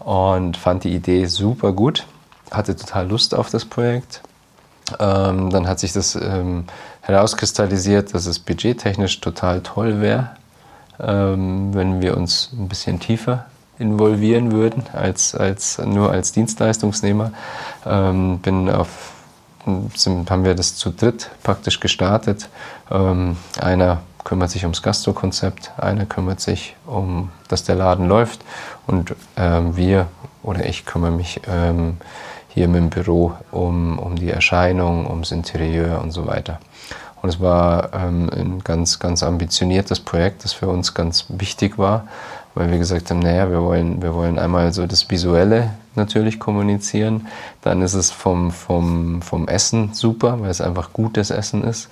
[0.00, 2.06] und fand die Idee super gut.
[2.50, 4.22] Hatte total Lust auf das Projekt.
[4.98, 6.64] Ähm, dann hat sich das ähm,
[7.02, 10.30] herauskristallisiert, dass es budgettechnisch total toll wäre,
[10.98, 13.46] ähm, wenn wir uns ein bisschen tiefer
[13.78, 17.32] involvieren würden als, als nur als Dienstleistungsnehmer.
[17.86, 19.12] Ähm, bin auf,
[19.94, 22.48] sind, haben wir das zu dritt praktisch gestartet.
[22.90, 28.40] Ähm, einer kümmert sich ums Gastro-Konzept, einer kümmert sich um, dass der Laden läuft.
[28.86, 30.08] Und ähm, wir
[30.42, 31.96] oder ich kümmere mich ähm,
[32.48, 36.58] hier im Büro um, um die Erscheinung, ums Interieur und so weiter.
[37.22, 42.04] Und es war ähm, ein ganz, ganz ambitioniertes Projekt, das für uns ganz wichtig war,
[42.54, 47.28] weil wir gesagt haben, naja, wir wollen, wir wollen einmal so das Visuelle natürlich kommunizieren,
[47.62, 51.88] dann ist es vom, vom, vom Essen super, weil es einfach gutes Essen ist,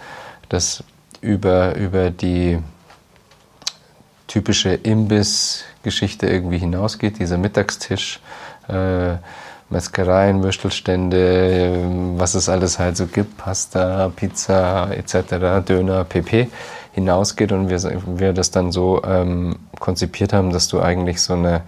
[0.49, 0.83] das
[1.21, 2.59] über, über die
[4.27, 8.21] typische Imbiss-Geschichte irgendwie hinausgeht, dieser Mittagstisch,
[8.69, 9.17] äh,
[9.71, 11.85] Metzgereien, Würstelstände,
[12.17, 16.49] was es alles halt so gibt, Pasta, Pizza etc., Döner, pp.
[16.93, 21.63] hinausgeht und wir, wir das dann so ähm, konzipiert haben, dass du eigentlich so eine,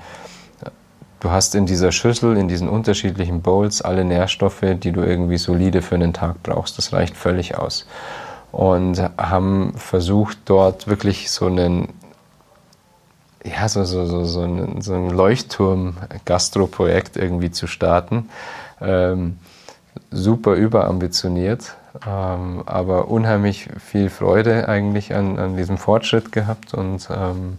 [1.20, 5.82] du hast in dieser Schüssel, in diesen unterschiedlichen Bowls alle Nährstoffe, die du irgendwie solide
[5.82, 6.78] für einen Tag brauchst.
[6.78, 7.86] Das reicht völlig aus.
[8.52, 11.88] Und haben versucht, dort wirklich so einen
[13.44, 18.28] ja, so, so, so, so ein, so ein Leuchtturm-Gastro-Projekt irgendwie zu starten.
[18.80, 19.38] Ähm,
[20.10, 21.76] super überambitioniert,
[22.06, 27.58] ähm, aber unheimlich viel Freude eigentlich an, an diesem Fortschritt gehabt und ähm,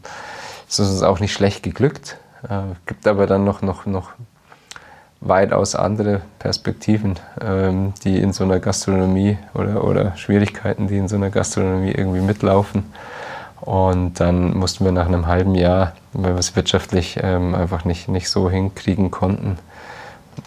[0.68, 2.18] es ist uns auch nicht schlecht geglückt.
[2.44, 4.12] Äh, gibt aber dann noch, noch, noch
[5.22, 11.16] weitaus andere Perspektiven, ähm, die in so einer Gastronomie oder, oder Schwierigkeiten, die in so
[11.16, 12.86] einer Gastronomie irgendwie mitlaufen.
[13.62, 18.10] Und dann mussten wir nach einem halben Jahr, weil wir es wirtschaftlich ähm, einfach nicht,
[18.10, 19.60] nicht so hinkriegen konnten,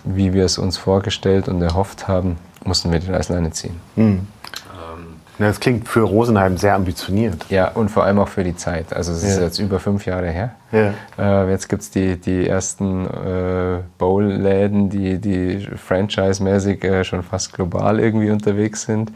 [0.03, 3.81] wie wir es uns vorgestellt und erhofft haben, mussten wir die Reißleine ziehen.
[3.95, 4.27] Mhm.
[5.39, 7.47] Das klingt für Rosenheim sehr ambitioniert.
[7.51, 8.95] Ja, und vor allem auch für die Zeit.
[8.95, 10.55] Also es ist jetzt über fünf Jahre her.
[10.71, 10.95] Ja.
[11.19, 17.53] Äh, jetzt gibt es die, die ersten äh, Bowl-Läden, die, die franchise-mäßig äh, schon fast
[17.53, 19.11] global irgendwie unterwegs sind.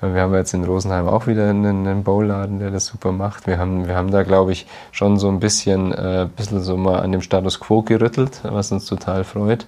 [0.00, 3.46] Wir haben jetzt in Rosenheim auch wieder einen, einen Bowladen, der das super macht.
[3.46, 6.98] Wir haben, wir haben da, glaube ich, schon so ein bisschen, äh, bisschen so mal
[6.98, 9.64] an dem Status quo gerüttelt, was uns total freut.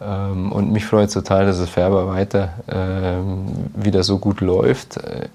[0.00, 5.28] Ähm, und mich freut total, dass es Färber weiter ähm, wieder so gut läuft, äh,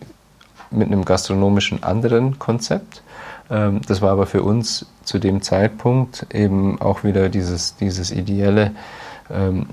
[0.72, 3.02] mit einem gastronomischen anderen Konzept.
[3.50, 8.72] Ähm, das war aber für uns zu dem Zeitpunkt eben auch wieder dieses, dieses ideelle,
[9.32, 9.68] ähm,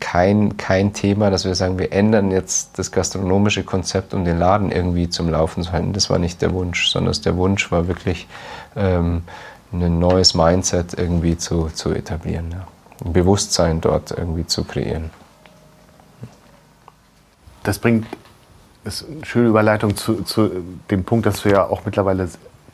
[0.00, 4.72] kein, kein Thema, dass wir sagen, wir ändern jetzt das gastronomische Konzept, um den Laden
[4.72, 5.92] irgendwie zum Laufen zu halten.
[5.92, 8.26] Das war nicht der Wunsch, sondern der Wunsch war wirklich,
[8.76, 9.22] ähm,
[9.72, 12.46] ein neues Mindset irgendwie zu, zu etablieren.
[12.52, 12.66] Ja.
[13.04, 15.10] Ein Bewusstsein dort irgendwie zu kreieren.
[17.62, 18.06] Das bringt
[18.88, 20.50] ist eine schöne Überleitung zu, zu
[20.90, 22.28] dem Punkt, dass du ja auch mittlerweile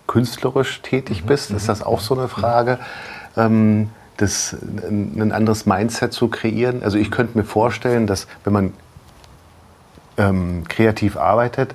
[0.07, 1.27] künstlerisch tätig mhm.
[1.27, 1.51] bist.
[1.51, 2.79] Ist das auch so eine Frage?
[3.37, 4.57] Ähm, das,
[4.89, 6.83] ein anderes Mindset zu kreieren.
[6.85, 8.73] Also ich könnte mir vorstellen, dass wenn man
[10.17, 11.75] ähm, kreativ arbeitet,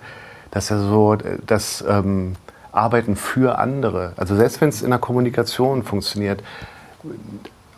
[0.52, 2.38] dass er so das ähm,
[2.72, 6.42] Arbeiten für andere, also selbst wenn es in der Kommunikation funktioniert,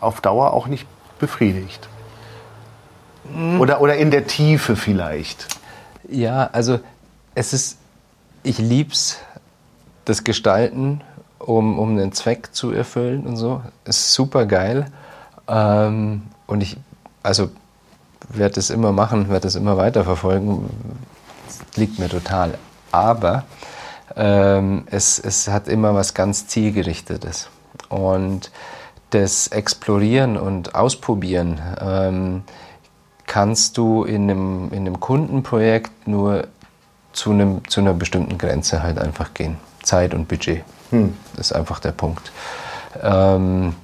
[0.01, 0.85] auf Dauer auch nicht
[1.19, 1.87] befriedigt.
[3.59, 5.47] Oder, oder in der Tiefe vielleicht.
[6.09, 6.79] Ja, also
[7.35, 7.77] es ist,
[8.43, 9.19] ich lieb's,
[10.03, 11.01] das Gestalten
[11.37, 13.61] um, um einen Zweck zu erfüllen und so.
[13.85, 14.85] Ist super geil.
[15.47, 16.77] Ähm, und ich,
[17.23, 17.49] also
[18.29, 20.69] werde das immer machen, werde das immer weiterverfolgen.
[21.47, 22.57] Das liegt mir total.
[22.91, 23.43] Aber
[24.15, 27.49] ähm, es, es hat immer was ganz Zielgerichtetes.
[27.89, 28.51] Und
[29.11, 32.43] das Explorieren und Ausprobieren ähm,
[33.27, 36.47] kannst du in einem, in einem Kundenprojekt nur
[37.13, 39.57] zu, einem, zu einer bestimmten Grenze halt einfach gehen.
[39.83, 40.63] Zeit und Budget.
[40.89, 41.15] Hm.
[41.35, 42.31] Das ist einfach der Punkt.
[43.01, 43.75] Ähm,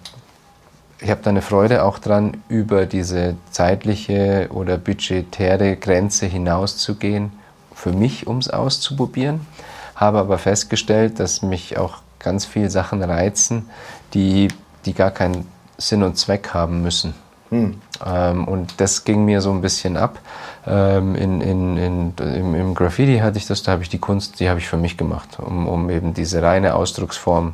[1.00, 7.32] ich habe da eine Freude auch dran, über diese zeitliche oder budgetäre Grenze hinauszugehen,
[7.76, 9.46] für mich, um es auszuprobieren.
[9.96, 13.70] Habe aber festgestellt, dass mich auch ganz viele Sachen reizen,
[14.14, 14.48] die,
[14.88, 17.14] die gar keinen Sinn und Zweck haben müssen.
[17.50, 17.80] Hm.
[18.06, 20.20] Ähm, und das ging mir so ein bisschen ab.
[20.66, 24.40] Ähm, in, in, in, im, im, Graffiti hatte ich das, da habe ich die Kunst,
[24.40, 27.54] die habe ich für mich gemacht, um, um eben diese reine Ausdrucksform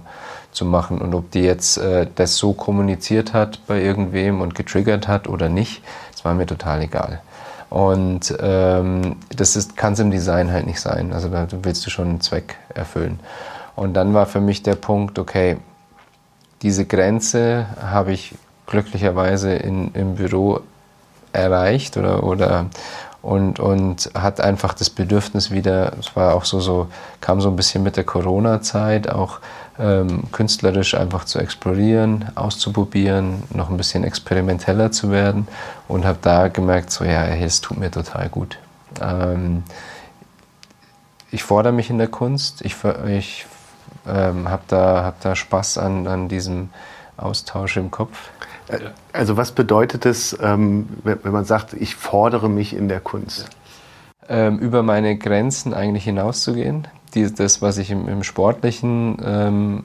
[0.52, 1.00] zu machen.
[1.00, 5.50] Und ob die jetzt äh, das so kommuniziert hat bei irgendwem und getriggert hat oder
[5.50, 7.22] nicht, das war mir total egal.
[7.70, 11.12] Und ähm, das kann es im Design halt nicht sein.
[11.12, 13.20] Also da willst du schon einen Zweck erfüllen.
[13.76, 15.58] Und dann war für mich der Punkt, okay,
[16.64, 18.34] diese Grenze habe ich
[18.66, 20.62] glücklicherweise in, im Büro
[21.34, 22.68] erreicht oder, oder
[23.22, 26.88] und, und hat einfach das Bedürfnis wieder, es war auch so, so
[27.22, 29.40] kam so ein bisschen mit der Corona-Zeit, auch
[29.80, 35.48] ähm, künstlerisch einfach zu explorieren, auszuprobieren, noch ein bisschen experimenteller zu werden
[35.88, 38.58] und habe da gemerkt, so ja, es tut mir total gut.
[39.02, 39.64] Ähm,
[41.32, 42.76] ich fordere mich in der Kunst, ich,
[43.08, 43.46] ich
[44.08, 46.70] ähm, habe da, hab da Spaß an, an diesem
[47.18, 48.30] Austausch im Kopf.
[48.68, 48.80] Äh,
[49.12, 53.50] also was bedeutet es, ähm, wenn man sagt, ich fordere mich in der Kunst?
[54.30, 56.88] Ähm, über meine Grenzen eigentlich hinauszugehen.
[57.14, 59.84] Die, das, was ich im, im Sportlichen ähm,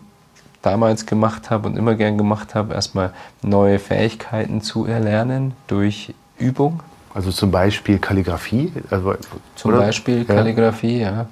[0.63, 3.13] damals gemacht habe und immer gern gemacht habe, erstmal
[3.43, 6.83] neue Fähigkeiten zu erlernen durch Übung.
[7.15, 8.73] Also zum Beispiel Kalligrafie?
[8.91, 9.15] Also,
[9.57, 9.81] zum oder?
[9.81, 11.11] Beispiel Kalligrafie, ja.
[11.11, 11.27] ja.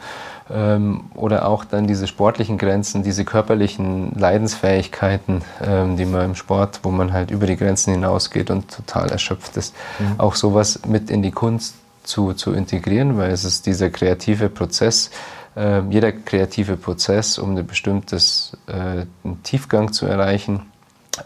[0.49, 6.81] Ähm, oder auch dann diese sportlichen Grenzen, diese körperlichen Leidensfähigkeiten, ähm, die man im Sport,
[6.85, 10.21] wo man halt über die Grenzen hinausgeht und total erschöpft ist, mhm.
[10.21, 11.75] auch sowas mit in die Kunst
[12.05, 15.11] zu, zu integrieren, weil es ist dieser kreative Prozess,
[15.57, 19.05] äh, jeder kreative Prozess, um ein bestimmtes äh,
[19.43, 20.63] Tiefgang zu erreichen,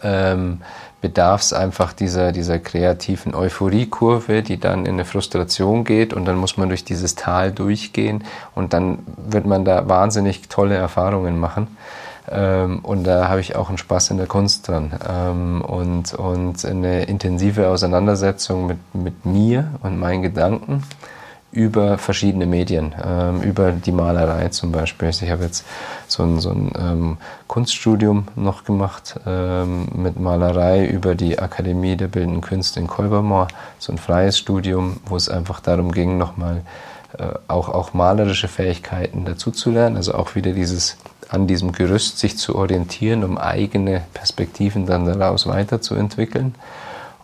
[0.03, 0.61] ähm,
[1.01, 6.37] bedarf es einfach dieser, dieser kreativen Euphoriekurve, die dann in eine Frustration geht und dann
[6.37, 8.23] muss man durch dieses Tal durchgehen
[8.55, 11.75] und dann wird man da wahnsinnig tolle Erfahrungen machen.
[12.29, 16.63] Ähm, und da habe ich auch einen Spaß in der Kunst dran ähm, und, und
[16.63, 20.83] eine intensive Auseinandersetzung mit, mit mir und meinen Gedanken
[21.51, 25.07] über verschiedene Medien, ähm, über die Malerei zum Beispiel.
[25.07, 25.65] Also ich habe jetzt
[26.07, 32.07] so ein, so ein ähm, Kunststudium noch gemacht ähm, mit Malerei über die Akademie der
[32.07, 33.49] Bildenden Künste in Kolbermoor,
[33.79, 36.61] so ein freies Studium, wo es einfach darum ging, nochmal
[37.17, 40.97] äh, auch, auch malerische Fähigkeiten dazuzulernen, also auch wieder dieses
[41.27, 46.55] an diesem Gerüst sich zu orientieren, um eigene Perspektiven dann daraus weiterzuentwickeln.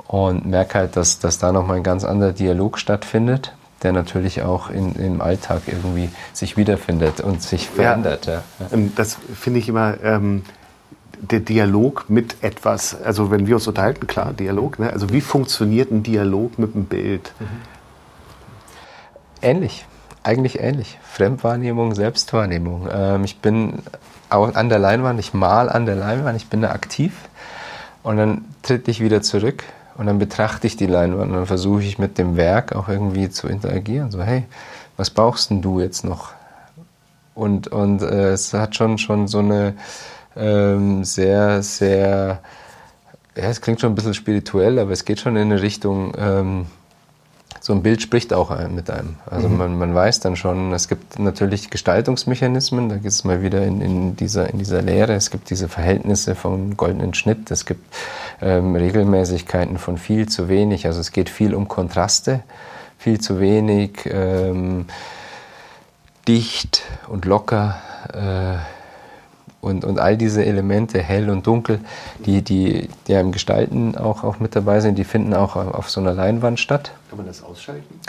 [0.07, 3.51] Und merke halt, dass, dass da nochmal ein ganz anderer Dialog stattfindet
[3.83, 8.25] der natürlich auch in, im Alltag irgendwie sich wiederfindet und sich verändert.
[8.25, 8.43] Ja.
[8.59, 8.67] Ja.
[8.71, 10.43] Ähm, das finde ich immer ähm,
[11.19, 12.99] der Dialog mit etwas.
[13.01, 14.79] Also wenn wir uns unterhalten, klar, Dialog.
[14.79, 14.91] Ne?
[14.91, 17.33] Also wie funktioniert ein Dialog mit einem Bild?
[17.39, 17.45] Mhm.
[19.41, 19.85] Ähnlich,
[20.23, 20.97] eigentlich ähnlich.
[21.03, 22.87] Fremdwahrnehmung, Selbstwahrnehmung.
[22.91, 23.79] Ähm, ich bin
[24.29, 27.13] auch an der Leinwand, ich mal an der Leinwand, ich bin da aktiv
[28.03, 29.63] und dann tritt ich wieder zurück
[29.97, 33.29] und dann betrachte ich die Leinwand und dann versuche ich mit dem Werk auch irgendwie
[33.29, 34.11] zu interagieren.
[34.11, 34.45] So, hey,
[34.95, 36.33] was brauchst denn du jetzt noch?
[37.33, 39.73] Und, und äh, es hat schon, schon so eine
[40.35, 42.41] ähm, sehr, sehr,
[43.35, 46.65] ja, es klingt schon ein bisschen spirituell, aber es geht schon in eine Richtung, ähm,
[47.59, 49.15] so ein Bild spricht auch mit einem.
[49.25, 49.57] Also mhm.
[49.57, 53.81] man, man weiß dann schon, es gibt natürlich Gestaltungsmechanismen, da geht es mal wieder in,
[53.81, 57.83] in, dieser, in dieser Lehre, es gibt diese Verhältnisse vom goldenen Schnitt, es gibt
[58.41, 62.41] ähm, Regelmäßigkeiten von viel zu wenig, also es geht viel um Kontraste,
[62.97, 64.85] viel zu wenig, ähm,
[66.27, 67.77] dicht und locker.
[68.13, 68.76] Äh,
[69.67, 71.79] und, und all diese Elemente, hell und dunkel,
[72.25, 75.89] die, die, die ja im Gestalten auch, auch mit dabei sind, die finden auch auf
[75.89, 76.91] so einer Leinwand statt.
[77.09, 77.99] Kann man das ausschalten?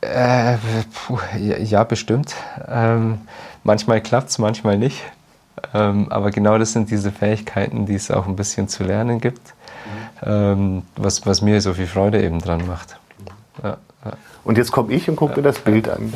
[0.00, 0.58] Äh,
[0.92, 2.34] puh, ja, ja, bestimmt.
[2.68, 3.22] Ähm,
[3.62, 5.02] manchmal klappt es, manchmal nicht.
[5.72, 9.54] Ähm, aber genau das sind diese Fähigkeiten, die es auch ein bisschen zu lernen gibt,
[10.22, 10.28] mhm.
[10.28, 12.98] ähm, was, was mir so viel Freude eben dran macht.
[13.62, 14.12] Ja, ja.
[14.44, 16.12] Und jetzt komme ich und gucke mir das Bild an.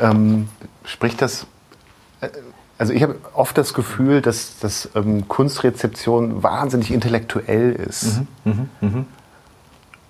[0.00, 0.48] Ähm,
[0.84, 1.46] spricht das
[2.20, 2.28] äh,
[2.78, 8.20] also ich habe oft das Gefühl, dass, dass ähm, Kunstrezeption wahnsinnig intellektuell ist.
[8.44, 9.04] Mhm, mh, mh.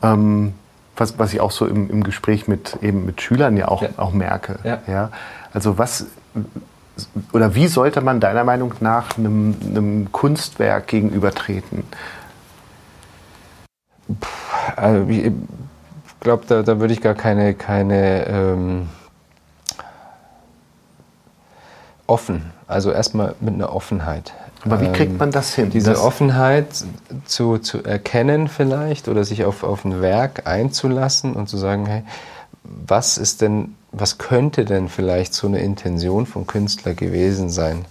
[0.02, 0.54] Ähm,
[0.94, 3.88] was, was ich auch so im, im Gespräch mit, eben mit Schülern ja auch, ja.
[3.96, 4.58] auch merke.
[4.64, 4.82] Ja.
[4.86, 5.10] ja.
[5.52, 6.06] Also was
[7.32, 11.84] oder wie sollte man deiner Meinung nach einem, einem Kunstwerk gegenübertreten?
[14.76, 15.32] Also ich
[16.20, 18.88] glaube, da, da würde ich gar keine, keine ähm,
[22.06, 24.34] offen also erstmal mit einer Offenheit.
[24.64, 25.66] Aber wie kriegt man das hin?
[25.66, 26.66] Ähm, diese das Offenheit
[27.24, 32.02] zu, zu erkennen vielleicht oder sich auf, auf ein Werk einzulassen und zu sagen, hey,
[32.64, 37.86] was ist denn, was könnte denn vielleicht so eine Intention vom Künstler gewesen sein?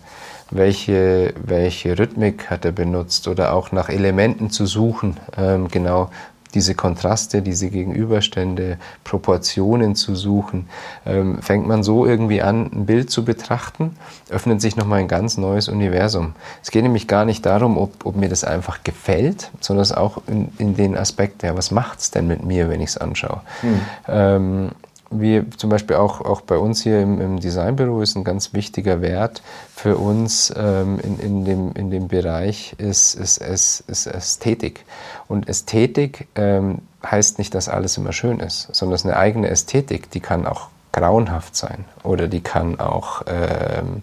[0.51, 6.09] Welche, welche Rhythmik hat er benutzt oder auch nach Elementen zu suchen, ähm, genau
[6.57, 10.67] diese Kontraste, diese Gegenüberstände, Proportionen zu suchen,
[11.05, 13.95] ähm, fängt man so irgendwie an, ein Bild zu betrachten,
[14.29, 16.33] öffnet sich nochmal ein ganz neues Universum.
[16.63, 20.17] Es geht nämlich gar nicht darum, ob, ob mir das einfach gefällt, sondern es auch
[20.25, 23.41] in, in den Aspekt, ja, was macht es denn mit mir, wenn ich es anschaue.
[23.61, 23.79] Hm.
[24.07, 24.71] Ähm,
[25.09, 29.01] wie zum Beispiel auch, auch bei uns hier im, im Designbüro ist ein ganz wichtiger
[29.01, 29.41] Wert
[29.75, 34.85] für uns ähm, in, in, dem, in dem Bereich ist, ist, ist, ist Ästhetik.
[35.27, 39.49] Und Ästhetik ähm, heißt nicht, dass alles immer schön ist, sondern es ist eine eigene
[39.49, 44.01] Ästhetik, die kann auch grauenhaft sein oder die kann auch ähm,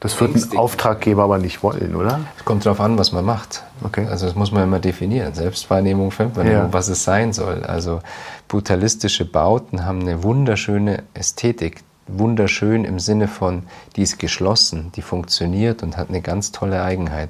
[0.00, 2.20] das wird ein Auftraggeber aber nicht wollen, oder?
[2.36, 3.64] Es kommt darauf an, was man macht.
[3.82, 4.06] Okay.
[4.06, 5.34] Also das muss man immer definieren.
[5.34, 6.72] Selbstwahrnehmung, Fremdwahrnehmung, ja.
[6.72, 7.64] was es sein soll.
[7.64, 8.00] Also
[8.46, 11.82] brutalistische Bauten haben eine wunderschöne Ästhetik.
[12.10, 13.64] wunderschön im Sinne von,
[13.96, 17.28] die ist geschlossen, die funktioniert und hat eine ganz tolle Eigenheit.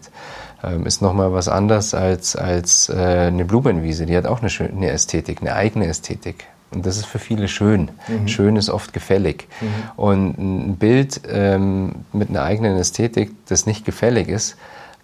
[0.62, 4.06] Ähm, ist nochmal was anderes als, als äh, eine Blumenwiese.
[4.06, 6.46] Die hat auch eine schöne Ästhetik, eine eigene Ästhetik.
[6.70, 7.90] Und das ist für viele schön.
[8.08, 8.28] Mhm.
[8.28, 9.48] Schön ist oft gefällig.
[9.60, 9.66] Mhm.
[9.96, 14.56] Und ein Bild ähm, mit einer eigenen Ästhetik, das nicht gefällig ist,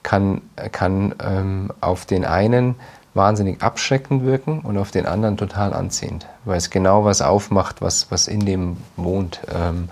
[0.02, 0.42] kann,
[0.72, 2.74] kann ähm, auf den einen
[3.14, 8.10] wahnsinnig abschreckend wirken und auf den anderen total anziehend, weil es genau was aufmacht, was,
[8.10, 9.40] was in dem wohnt.
[9.54, 9.88] Ähm,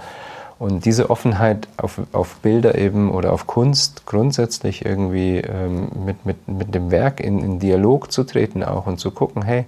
[0.58, 6.46] und diese Offenheit auf, auf Bilder eben oder auf Kunst grundsätzlich irgendwie ähm, mit, mit,
[6.46, 9.64] mit dem Werk in, in Dialog zu treten auch und zu gucken, hey,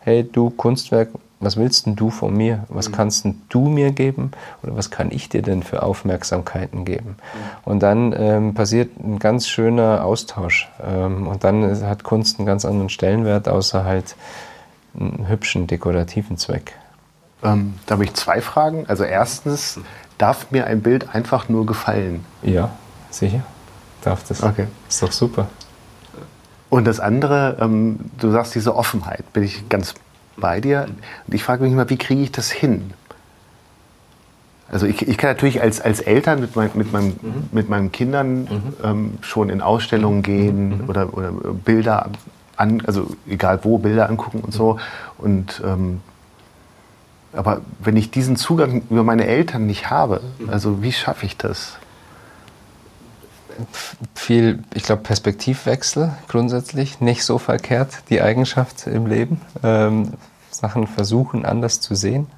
[0.00, 1.08] hey du Kunstwerk,
[1.44, 2.64] was willst denn du von mir?
[2.68, 2.92] Was mhm.
[2.92, 4.32] kannst denn du mir geben?
[4.62, 7.16] Oder was kann ich dir denn für Aufmerksamkeiten geben?
[7.16, 7.70] Mhm.
[7.70, 10.68] Und dann ähm, passiert ein ganz schöner Austausch.
[10.82, 14.16] Ähm, und dann hat Kunst einen ganz anderen Stellenwert, außer halt
[14.98, 16.74] einen hübschen dekorativen Zweck.
[17.42, 18.86] Ähm, da habe ich zwei Fragen.
[18.88, 19.80] Also erstens,
[20.18, 22.24] darf mir ein Bild einfach nur gefallen?
[22.42, 22.70] Ja,
[23.10, 23.42] sicher.
[24.02, 24.42] Darf das.
[24.42, 24.66] Okay.
[24.88, 25.48] Ist doch super.
[26.70, 29.94] Und das andere, ähm, du sagst diese Offenheit, bin ich ganz
[30.36, 30.86] bei dir.
[31.26, 32.92] Und ich frage mich immer, wie kriege ich das hin?
[34.70, 37.48] Also ich, ich kann natürlich als, als Eltern mit, mein, mit, meinem, mhm.
[37.52, 38.48] mit meinen Kindern mhm.
[38.82, 40.88] ähm, schon in Ausstellungen gehen mhm.
[40.88, 42.10] oder, oder Bilder
[42.56, 44.78] an, also egal wo, Bilder angucken und so.
[45.18, 46.00] Und ähm,
[47.32, 50.50] aber wenn ich diesen Zugang über meine Eltern nicht habe, mhm.
[50.50, 51.78] also wie schaffe ich das?
[54.14, 59.40] Viel, ich glaube, Perspektivwechsel grundsätzlich nicht so verkehrt, die Eigenschaft im Leben.
[59.62, 60.14] Ähm,
[60.50, 62.28] Sachen versuchen anders zu sehen,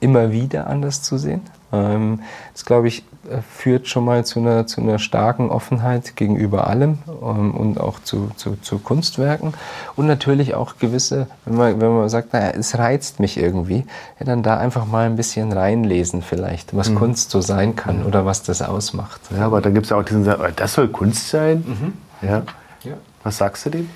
[0.00, 1.42] immer wieder anders zu sehen.
[1.72, 2.20] Ähm,
[2.52, 3.04] das, glaube ich,
[3.48, 8.30] führt schon mal zu einer, zu einer starken Offenheit gegenüber allem ähm, und auch zu,
[8.36, 9.54] zu, zu, Kunstwerken.
[9.94, 13.84] Und natürlich auch gewisse, wenn man, wenn man sagt, naja, es reizt mich irgendwie,
[14.18, 16.96] ja, dann da einfach mal ein bisschen reinlesen vielleicht, was mhm.
[16.96, 18.06] Kunst so sein kann mhm.
[18.06, 19.20] oder was das ausmacht.
[19.36, 21.64] Ja, aber dann gibt es ja auch diesen Satz, das soll Kunst sein.
[21.66, 22.28] Mhm.
[22.28, 22.42] Ja.
[22.82, 22.94] ja.
[23.22, 23.88] Was sagst du dem?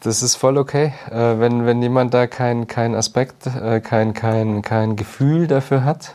[0.00, 0.92] das ist voll okay.
[1.10, 6.14] Äh, wenn, wenn jemand da keinen kein Aspekt, äh, kein, kein, kein Gefühl dafür hat,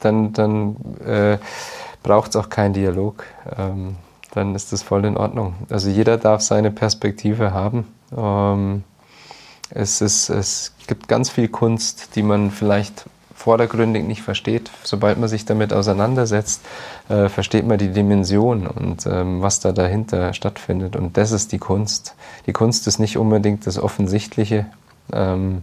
[0.00, 1.38] dann, dann äh,
[2.02, 3.24] braucht es auch keinen Dialog.
[3.56, 3.96] Ähm,
[4.32, 5.54] dann ist das voll in Ordnung.
[5.70, 7.86] Also jeder darf seine Perspektive haben.
[8.16, 8.84] Ähm,
[9.70, 14.70] es, ist, es gibt ganz viel Kunst, die man vielleicht vordergründig nicht versteht.
[14.82, 16.60] Sobald man sich damit auseinandersetzt,
[17.08, 20.96] äh, versteht man die Dimension und ähm, was da dahinter stattfindet.
[20.96, 22.14] Und das ist die Kunst.
[22.46, 24.66] Die Kunst ist nicht unbedingt das Offensichtliche.
[25.12, 25.62] Ähm,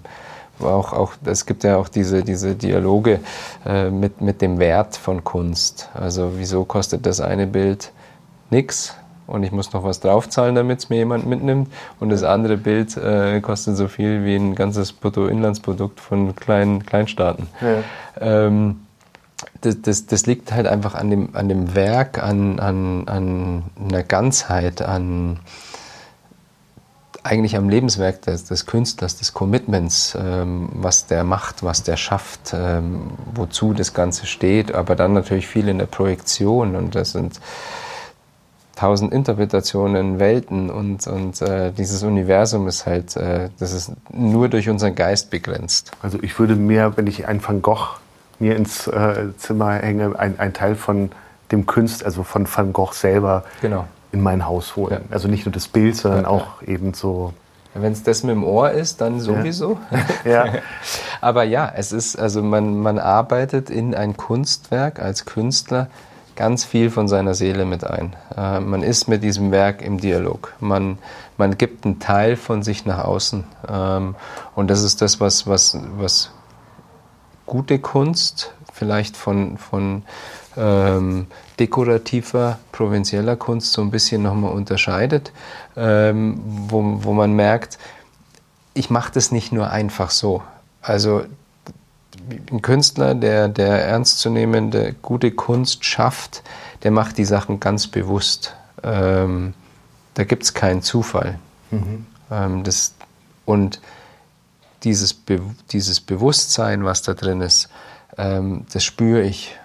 [0.60, 3.20] auch, auch, es gibt ja auch diese, diese Dialoge
[3.66, 5.90] äh, mit, mit dem Wert von Kunst.
[5.94, 7.92] Also wieso kostet das eine Bild
[8.50, 8.96] nichts?
[9.28, 11.72] und ich muss noch was draufzahlen, damit es mir jemand mitnimmt.
[12.00, 17.48] Und das andere Bild äh, kostet so viel wie ein ganzes Bruttoinlandsprodukt von kleinen Kleinstaaten.
[17.62, 17.84] Ja.
[18.20, 18.82] Ähm,
[19.62, 24.04] das, das, das, liegt halt einfach an dem, an dem Werk, an, an, an einer
[24.04, 25.40] Ganzheit, an
[27.26, 32.54] eigentlich am Lebenswerk des, des Künstlers, des Commitments, ähm, was der macht, was der schafft,
[32.54, 37.42] ähm, wozu das Ganze steht, aber dann natürlich viel in der Projektion und das sind
[38.76, 44.70] tausend Interpretationen, Welten und, und äh, dieses Universum ist halt, äh, das ist nur durch
[44.70, 45.92] unseren Geist begrenzt.
[46.04, 47.98] Also ich würde mir, wenn ich einen Van Gogh
[48.38, 51.10] mir ins äh, Zimmer hänge, ein, ein Teil von
[51.52, 53.88] dem Künst, also von Van Gogh selber genau.
[54.12, 55.04] In mein Haus holen.
[55.10, 55.14] Ja.
[55.14, 57.34] Also nicht nur das Bild, sondern ja, auch eben so
[57.76, 59.78] wenn es das mit dem Ohr ist, dann sowieso.
[60.24, 60.46] Ja.
[60.46, 60.54] ja.
[61.22, 65.90] Aber ja, es ist, also man, man arbeitet in ein Kunstwerk als Künstler
[66.36, 68.16] ganz viel von seiner Seele mit ein.
[68.36, 70.54] Äh, man ist mit diesem Werk im Dialog.
[70.60, 70.98] Man,
[71.38, 73.44] man gibt einen Teil von sich nach außen.
[73.70, 74.16] Ähm,
[74.56, 76.32] und das ist das, was, was, was
[77.46, 80.04] gute Kunst vielleicht von, von
[80.58, 81.28] ähm,
[81.60, 85.32] dekorativer, provinzieller Kunst so ein bisschen nochmal unterscheidet,
[85.76, 87.78] ähm, wo, wo man merkt,
[88.74, 90.44] ich mache das nicht nur einfach so.
[90.82, 91.24] Also
[92.52, 96.44] ein Künstler, der, der ernstzunehmende gute Kunst schafft,
[96.84, 98.56] der macht die Sachen ganz bewusst.
[98.84, 99.54] Ähm,
[100.14, 101.40] da gibt es keinen Zufall.
[101.72, 102.06] Mhm.
[102.32, 102.94] Ähm, das,
[103.46, 103.80] und
[104.84, 105.42] dieses, Be
[105.72, 107.70] dieses Bewusstsein, was da drin ist,
[108.18, 109.56] ähm, das spüre ich.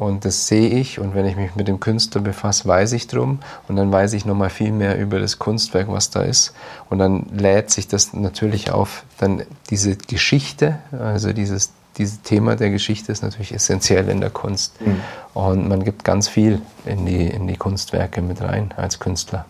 [0.00, 3.40] Und das sehe ich und wenn ich mich mit dem Künstler befasse, weiß ich drum
[3.68, 6.54] und dann weiß ich nochmal viel mehr über das Kunstwerk, was da ist.
[6.88, 9.04] Und dann lädt sich das natürlich auf.
[9.18, 14.80] Dann diese Geschichte, also dieses, dieses Thema der Geschichte ist natürlich essentiell in der Kunst.
[14.80, 15.02] Mhm.
[15.34, 19.44] Und man gibt ganz viel in die, in die Kunstwerke mit rein als Künstler.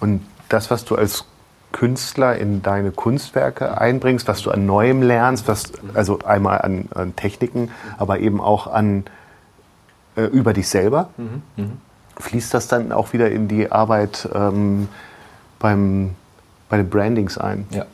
[0.00, 1.24] Und das, was du als
[1.70, 7.14] Künstler in deine Kunstwerke einbringst, was du an Neuem lernst, was, also einmal an, an
[7.14, 9.04] Techniken, aber eben auch an
[10.16, 11.10] äh, über dich selber.
[11.16, 11.78] Mhm.
[12.18, 14.88] Fließt das dann auch wieder in die Arbeit ähm,
[15.58, 16.14] beim,
[16.68, 17.66] bei den Brandings ein?
[17.70, 17.86] Ja.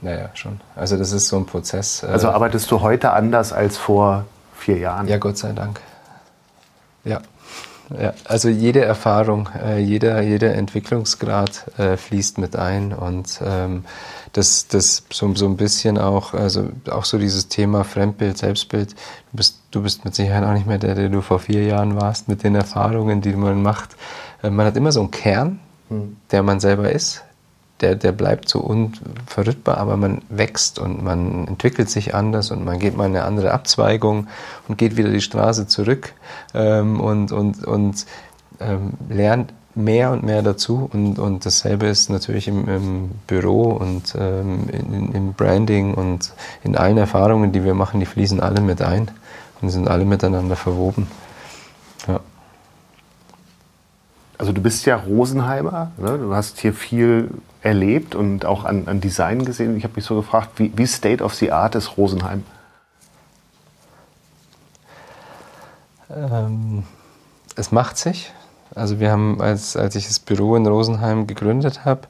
[0.00, 0.60] Naja, schon.
[0.74, 2.02] Also das ist so ein Prozess.
[2.02, 5.06] Äh also arbeitest du heute anders als vor vier Jahren?
[5.06, 5.80] Ja, Gott sei Dank.
[7.04, 7.20] Ja.
[8.00, 13.84] Ja, also jede Erfahrung, äh, jeder, jeder Entwicklungsgrad äh, fließt mit ein und ähm,
[14.32, 18.90] das, das so, so ein bisschen auch, also auch so dieses Thema Fremdbild, Selbstbild.
[18.92, 22.00] Du bist, du bist mit Sicherheit auch nicht mehr der, der du vor vier Jahren
[22.00, 23.96] warst, mit den Erfahrungen, die man macht.
[24.42, 26.16] Äh, man hat immer so einen Kern, hm.
[26.30, 27.22] der man selber ist,
[27.82, 32.78] der, der bleibt so unverrückbar, aber man wächst und man entwickelt sich anders und man
[32.78, 34.28] geht mal eine andere Abzweigung
[34.68, 36.12] und geht wieder die Straße zurück
[36.54, 38.06] ähm, und, und, und
[38.60, 44.14] ähm, lernt mehr und mehr dazu und, und dasselbe ist natürlich im, im Büro und
[44.18, 48.82] ähm, in, im Branding und in allen Erfahrungen, die wir machen, die fließen alle mit
[48.82, 49.10] ein
[49.60, 51.06] und sind alle miteinander verwoben.
[52.06, 52.20] Ja.
[54.38, 56.18] Also du bist ja Rosenheimer, ne?
[56.18, 57.30] du hast hier viel
[57.62, 59.76] erlebt und auch an, an Design gesehen.
[59.76, 62.44] Ich habe mich so gefragt, wie, wie State of the Art ist Rosenheim?
[66.10, 66.84] Ähm,
[67.56, 68.32] es macht sich.
[68.74, 72.02] Also wir haben, als, als ich das Büro in Rosenheim gegründet habe,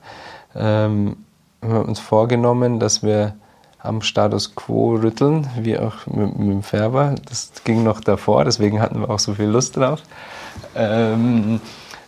[0.54, 1.16] ähm,
[1.60, 3.34] haben wir uns vorgenommen, dass wir
[3.78, 7.16] am Status quo rütteln, wie auch mit, mit dem Färber.
[7.28, 10.02] Das ging noch davor, deswegen hatten wir auch so viel Lust drauf.
[10.76, 11.60] Ähm,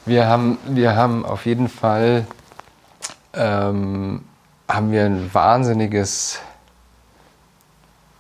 [0.07, 2.27] wir, haben, wir haben auf jeden Fall
[3.37, 4.23] ähm,
[4.69, 6.41] haben wir ein wahnsinniges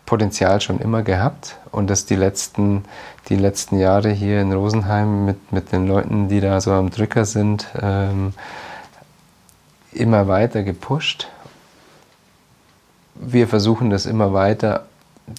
[0.06, 2.84] Potenzial schon immer gehabt und das die letzten,
[3.28, 7.24] die letzten Jahre hier in Rosenheim mit, mit den Leuten, die da so am Drücker
[7.24, 8.34] sind, ähm,
[9.92, 11.28] immer weiter gepusht.
[13.14, 14.86] Wir versuchen das immer weiter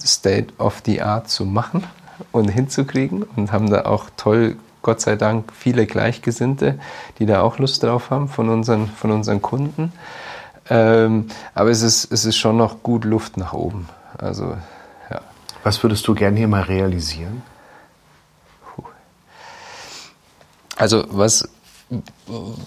[0.04, 1.84] State of the Art zu machen
[2.32, 4.56] und hinzukriegen und haben da auch toll
[4.86, 6.78] Gott sei Dank viele Gleichgesinnte,
[7.18, 9.92] die da auch Lust drauf haben von unseren, von unseren Kunden.
[10.70, 11.26] Ähm,
[11.56, 13.90] aber es ist, es ist schon noch gut Luft nach oben.
[14.20, 14.56] Also,
[15.10, 15.22] ja.
[15.64, 17.42] Was würdest du gerne hier mal realisieren?
[20.76, 21.50] Also was,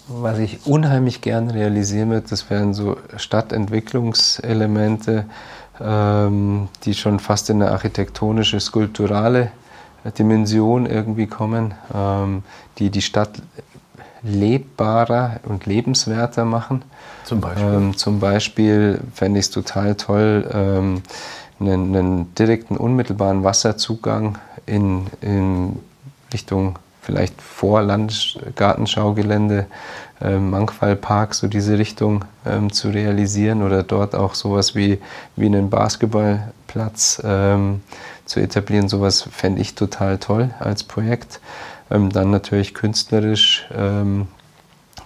[0.09, 5.27] was ich unheimlich gern realisieren würde, das wären so Stadtentwicklungselemente,
[5.81, 9.53] ähm, die schon fast in eine architektonische, skulpturale
[10.19, 12.43] Dimension irgendwie kommen, ähm,
[12.79, 13.43] die die Stadt
[14.23, 16.83] lebbarer und lebenswerter machen.
[17.25, 17.65] Zum Beispiel?
[17.65, 21.03] Ähm, zum Beispiel fände ich es total toll, ähm,
[21.61, 25.79] einen, einen, direkten, unmittelbaren Wasserzugang in, in
[26.33, 29.67] Richtung vielleicht vor Landesgartenschaugelände,
[30.21, 35.01] ähm, Mangfallpark, so diese Richtung ähm, zu realisieren oder dort auch sowas wie,
[35.35, 37.81] wie einen Basketballplatz ähm,
[38.29, 38.89] zu etablieren.
[38.89, 41.41] Sowas fände ich total toll als Projekt.
[41.91, 44.29] Ähm, dann natürlich künstlerisch ähm,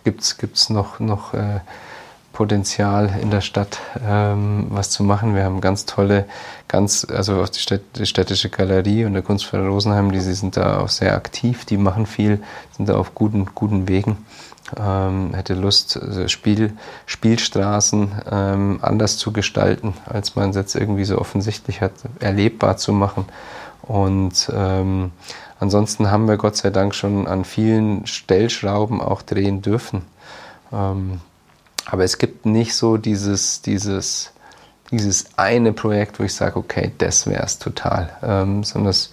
[0.04, 1.60] gibt es noch, noch äh,
[2.32, 5.34] Potenzial in der Stadt ähm, was zu machen.
[5.34, 6.24] Wir haben ganz tolle,
[6.66, 10.56] ganz, also auch die, Städt, die städtische Galerie und der Kunstverein Rosenheim, die, die sind
[10.56, 12.42] da auch sehr aktiv, die machen viel,
[12.76, 14.16] sind da auf guten, guten Wegen
[14.78, 16.72] ähm, hätte Lust, also Spiel,
[17.06, 22.92] Spielstraßen ähm, anders zu gestalten, als man es jetzt irgendwie so offensichtlich hat, erlebbar zu
[22.92, 23.26] machen.
[23.82, 25.12] Und ähm,
[25.58, 30.02] ansonsten haben wir Gott sei Dank schon an vielen Stellschrauben auch drehen dürfen.
[30.72, 31.20] Ähm,
[31.86, 34.32] aber es gibt nicht so dieses, dieses,
[34.90, 39.10] dieses eine Projekt, wo ich sage, okay, das wäre es total, ähm, sondern es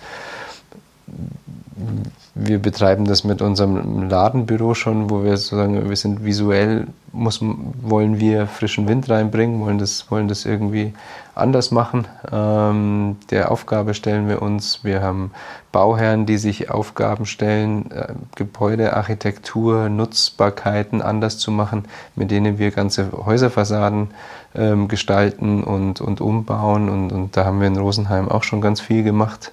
[2.42, 8.20] wir betreiben das mit unserem Ladenbüro schon, wo wir sozusagen, wir sind visuell, muss, wollen
[8.20, 10.94] wir frischen Wind reinbringen, wollen das, wollen das irgendwie
[11.36, 12.08] anders machen.
[12.32, 14.84] Ähm, der Aufgabe stellen wir uns.
[14.84, 15.32] Wir haben
[15.72, 21.86] Bauherren, die sich Aufgaben stellen, äh, Gebäudearchitektur, Nutzbarkeiten anders zu machen,
[22.16, 24.12] mit denen wir ganze Häuserfassaden
[24.56, 26.90] ähm, gestalten und, und umbauen.
[26.90, 29.52] Und, und da haben wir in Rosenheim auch schon ganz viel gemacht.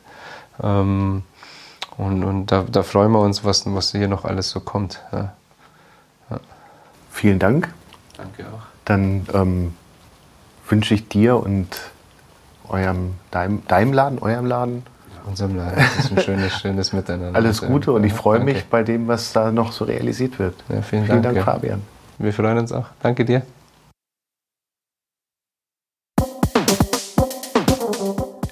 [0.62, 1.22] Ähm,
[1.98, 5.00] und, und da, da, freuen wir uns, was, was hier noch alles so kommt.
[5.12, 5.32] Ja.
[6.30, 6.40] Ja.
[7.10, 7.72] Vielen Dank.
[8.16, 8.62] Danke auch.
[8.84, 9.74] Dann ähm,
[10.68, 11.68] wünsche ich dir und
[12.68, 14.82] eurem, deinem, deinem Laden, eurem Laden,
[15.24, 15.76] unserem Laden.
[15.76, 17.36] Das ist ein schönes, schönes Miteinander.
[17.36, 20.54] Alles Gute und ich freue mich bei dem, was da noch so realisiert wird.
[20.68, 21.82] Ja, vielen, vielen Dank, Dank Fabian.
[22.18, 22.86] Wir freuen uns auch.
[23.02, 23.42] Danke dir.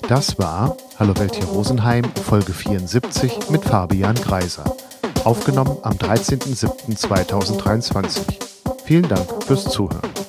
[0.09, 4.76] Das war Hallo Welt hier Rosenheim, Folge 74 mit Fabian Greiser.
[5.24, 8.20] Aufgenommen am 13.07.2023.
[8.84, 10.24] Vielen Dank fürs Zuhören.